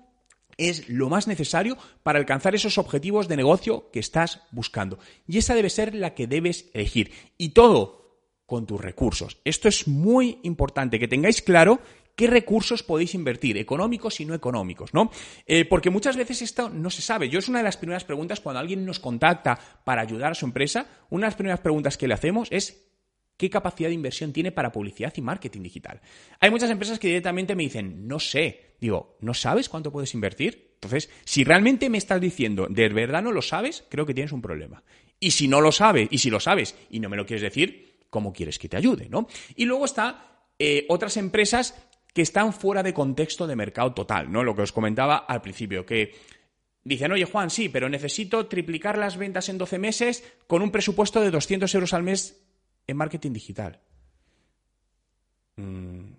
es 0.57 0.89
lo 0.89 1.09
más 1.09 1.27
necesario 1.27 1.77
para 2.03 2.19
alcanzar 2.19 2.55
esos 2.55 2.79
objetivos 2.79 3.29
de 3.29 3.37
negocio 3.37 3.91
que 3.91 4.01
estás 4.01 4.43
buscando? 4.53 4.99
Y 5.27 5.39
esa 5.39 5.55
debe 5.55 5.69
ser 5.69 5.95
la 5.95 6.15
que 6.15 6.27
debes 6.27 6.71
elegir. 6.73 7.11
Y 7.37 7.51
todo 7.51 8.03
con 8.47 8.67
tus 8.67 8.81
recursos. 8.81 9.39
Esto 9.45 9.69
es 9.69 9.89
muy 9.89 10.39
importante, 10.43 10.99
que 10.99 11.09
tengáis 11.09 11.41
claro 11.41 11.81
qué 12.15 12.27
recursos 12.27 12.83
podéis 12.83 13.15
invertir, 13.15 13.57
económicos 13.57 14.21
y 14.21 14.25
no 14.25 14.35
económicos, 14.35 14.95
¿no? 14.95 15.11
Eh, 15.47 15.65
porque 15.65 15.91
muchas 15.91 16.17
veces 16.17 16.43
esto 16.43 16.69
no 16.69 16.91
se 16.91 17.03
sabe. 17.03 17.29
Yo 17.29 17.39
es 17.39 17.49
una 17.49 17.59
de 17.59 17.65
las 17.65 17.77
primeras 17.77 18.05
preguntas 18.05 18.41
cuando 18.41 18.61
alguien 18.61 18.85
nos 18.85 19.01
contacta 19.01 19.59
para 19.85 20.03
ayudar 20.03 20.33
a 20.33 20.35
su 20.35 20.47
empresa, 20.47 20.87
una 21.11 21.27
de 21.27 21.29
las 21.29 21.37
primeras 21.37 21.61
preguntas 21.61 21.97
que 21.97 22.09
le 22.09 22.15
hacemos 22.15 22.49
es 22.51 22.93
¿qué 23.37 23.51
capacidad 23.51 23.89
de 23.89 23.95
inversión 23.95 24.33
tiene 24.33 24.53
para 24.53 24.71
publicidad 24.71 25.13
y 25.17 25.21
marketing 25.21 25.63
digital? 25.63 26.01
Hay 26.39 26.51
muchas 26.51 26.71
empresas 26.71 26.99
que 26.99 27.09
directamente 27.09 27.57
me 27.57 27.65
dicen, 27.65 28.07
no 28.07 28.21
sé. 28.21 28.77
Digo, 28.81 29.17
¿no 29.21 29.35
sabes 29.35 29.69
cuánto 29.69 29.91
puedes 29.91 30.15
invertir? 30.15 30.73
Entonces, 30.75 31.11
si 31.25 31.43
realmente 31.43 31.91
me 31.91 31.99
estás 31.99 32.21
diciendo, 32.21 32.67
de 32.69 32.89
verdad 32.89 33.23
no 33.23 33.33
lo 33.33 33.43
sabes, 33.43 33.85
creo 33.89 34.07
que 34.07 34.15
tienes 34.15 34.33
un 34.33 34.43
problema. 34.43 34.85
Y 35.19 35.33
si 35.33 35.49
no 35.49 35.61
lo 35.61 35.73
sabes, 35.73 36.09
y 36.11 36.19
si 36.19 36.31
lo 36.31 36.41
sabes 36.41 36.77
y 36.91 37.01
no 37.01 37.09
me 37.09 37.17
lo 37.17 37.27
quieres 37.27 37.43
decir, 37.43 37.99
¿cómo 38.11 38.33
quieres 38.33 38.59
que 38.59 38.69
te 38.69 38.77
ayude? 38.77 39.09
¿no? 39.09 39.27
Y 39.57 39.65
luego 39.65 39.87
está 39.87 40.45
eh, 40.59 40.87
otras 40.89 41.17
empresas 41.17 41.75
que 42.13 42.23
están 42.23 42.53
fuera 42.53 42.83
de 42.83 42.95
contexto 42.95 43.47
de 43.47 43.57
mercado 43.57 43.95
total, 43.95 44.31
¿no? 44.31 44.43
Lo 44.43 44.55
que 44.55 44.63
os 44.63 44.73
comentaba 44.73 45.17
al 45.17 45.41
principio, 45.41 45.87
que 45.87 46.15
dicen, 46.85 47.13
oye 47.13 47.25
Juan, 47.25 47.51
sí, 47.51 47.69
pero 47.69 47.89
necesito 47.89 48.47
triplicar 48.47 48.99
las 48.99 49.17
ventas 49.17 49.49
en 49.49 49.59
12 49.59 49.79
meses 49.79 50.25
con 50.47 50.63
un 50.63 50.71
presupuesto 50.71 51.21
de 51.21 51.31
200 51.31 51.75
euros 51.75 51.95
al 51.95 52.03
mes 52.03 52.43
en 52.87 52.97
marketing 52.97 53.33
digital. 53.33 53.81
Mm, 55.57 56.13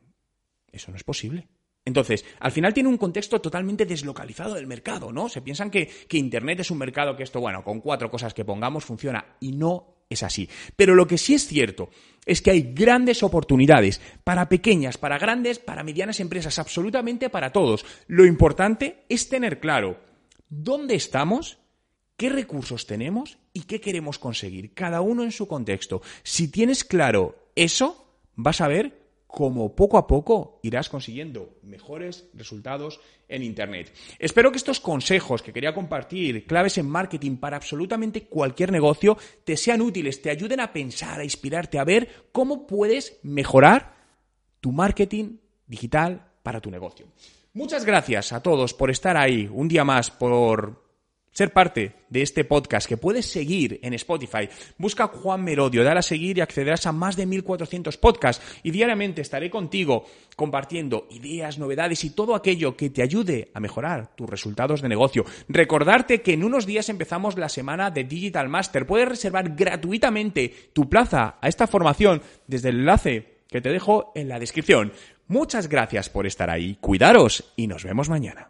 eso 0.72 0.92
no 0.92 0.98
es 0.98 1.04
posible. 1.04 1.48
Entonces, 1.86 2.26
al 2.40 2.52
final 2.52 2.74
tiene 2.74 2.88
un 2.88 2.98
contexto 2.98 3.42
totalmente 3.42 3.86
deslocalizado 3.86 4.56
del 4.56 4.68
mercado, 4.68 5.12
¿no? 5.12 5.28
Se 5.28 5.42
piensan 5.42 5.70
que, 5.70 5.88
que, 6.08 6.18
Internet 6.18 6.62
es 6.62 6.72
un 6.72 6.78
mercado 6.78 7.16
que 7.18 7.24
esto, 7.24 7.42
bueno, 7.42 7.64
con 7.64 7.82
cuatro 7.82 8.10
cosas 8.10 8.34
que 8.34 8.46
pongamos 8.46 8.86
funciona 8.86 9.36
y 9.42 9.52
no 9.52 9.93
es 10.10 10.24
así. 10.24 10.50
Pero 10.76 10.96
lo 10.96 11.08
que 11.08 11.18
sí 11.18 11.34
es 11.34 11.48
cierto 11.48 11.90
es 12.26 12.42
que 12.42 12.52
hay 12.52 12.74
grandes 12.74 13.24
oportunidades 13.24 14.02
para 14.24 14.50
pequeñas, 14.50 14.98
para 14.98 15.18
grandes, 15.18 15.60
para 15.60 15.84
medianas 15.84 16.20
empresas, 16.20 16.60
absolutamente 16.60 17.30
para 17.30 17.52
todos. 17.52 17.86
Lo 18.08 18.26
importante 18.26 19.04
es 19.10 19.30
tener 19.30 19.60
claro 19.60 20.00
dónde 20.50 20.96
estamos 20.96 21.58
qué 22.18 22.30
recursos 22.30 22.86
tenemos 22.86 23.38
y 23.54 23.64
qué 23.64 23.82
queremos 23.82 24.20
conseguir, 24.20 24.74
cada 24.74 25.02
uno 25.02 25.24
en 25.24 25.32
su 25.32 25.48
contexto. 25.48 26.02
Si 26.24 26.50
tienes 26.50 26.84
claro 26.84 27.36
eso, 27.56 28.18
vas 28.36 28.62
a 28.62 28.68
ver 28.68 29.03
cómo 29.34 29.76
poco 29.76 29.98
a 29.98 30.06
poco 30.06 30.60
irás 30.62 30.90
consiguiendo 30.90 31.58
mejores 31.64 32.30
resultados 32.36 33.00
en 33.28 33.42
Internet. 33.42 33.92
Espero 34.20 34.52
que 34.52 34.58
estos 34.58 34.80
consejos 34.80 35.42
que 35.42 35.52
quería 35.52 35.74
compartir, 35.74 36.46
claves 36.46 36.78
en 36.78 36.88
marketing 36.88 37.38
para 37.38 37.58
absolutamente 37.58 38.28
cualquier 38.28 38.72
negocio, 38.72 39.18
te 39.44 39.58
sean 39.58 39.82
útiles, 39.82 40.22
te 40.22 40.30
ayuden 40.30 40.60
a 40.60 40.72
pensar, 40.72 41.20
a 41.20 41.24
inspirarte, 41.24 41.80
a 41.80 41.84
ver 41.84 42.28
cómo 42.32 42.68
puedes 42.68 43.18
mejorar 43.24 43.96
tu 44.60 44.72
marketing 44.72 45.38
digital 45.66 46.30
para 46.44 46.62
tu 46.62 46.70
negocio. 46.70 47.08
Muchas 47.54 47.86
gracias 47.86 48.34
a 48.34 48.44
todos 48.44 48.76
por 48.76 48.92
estar 48.92 49.18
ahí 49.18 49.50
un 49.52 49.68
día 49.68 49.84
más, 49.84 50.12
por 50.12 50.83
ser 51.34 51.52
parte 51.52 51.96
de 52.10 52.22
este 52.22 52.46
podcast 52.46 52.88
que 52.88 52.98
puedes 52.98 53.26
seguir 53.26 53.80
en 53.84 53.94
Spotify. 53.96 54.48
Busca 54.78 55.08
Juan 55.08 55.44
Merodio, 55.44 55.84
dale 55.84 56.00
a 56.00 56.04
seguir 56.04 56.38
y 56.38 56.42
accederás 56.42 56.86
a 56.86 56.92
más 56.92 57.16
de 57.16 57.26
1400 57.26 57.98
podcasts 57.98 58.46
y 58.64 58.72
diariamente 58.72 59.22
estaré 59.22 59.50
contigo 59.50 60.06
compartiendo 60.36 61.08
ideas, 61.12 61.58
novedades 61.58 62.04
y 62.04 62.12
todo 62.12 62.36
aquello 62.36 62.78
que 62.78 62.90
te 62.90 63.02
ayude 63.02 63.52
a 63.54 63.60
mejorar 63.60 64.16
tus 64.16 64.30
resultados 64.30 64.82
de 64.82 64.90
negocio. 64.90 65.26
Recordarte 65.50 66.22
que 66.22 66.34
en 66.34 66.44
unos 66.44 66.66
días 66.66 66.90
empezamos 66.90 67.38
la 67.38 67.50
semana 67.50 67.92
de 67.92 68.04
Digital 68.04 68.48
Master. 68.48 68.86
Puedes 68.86 69.10
reservar 69.10 69.56
gratuitamente 69.56 70.72
tu 70.74 70.88
plaza 70.88 71.38
a 71.42 71.48
esta 71.48 71.68
formación 71.68 72.22
desde 72.48 72.70
el 72.70 72.80
enlace 72.80 73.34
que 73.50 73.62
te 73.62 73.70
dejo 73.70 74.12
en 74.16 74.30
la 74.30 74.40
descripción. 74.40 74.94
Muchas 75.28 75.68
gracias 75.68 76.10
por 76.10 76.28
estar 76.28 76.50
ahí, 76.50 76.78
cuidaros 76.82 77.54
y 77.56 77.68
nos 77.68 77.84
vemos 77.84 78.10
mañana. 78.10 78.50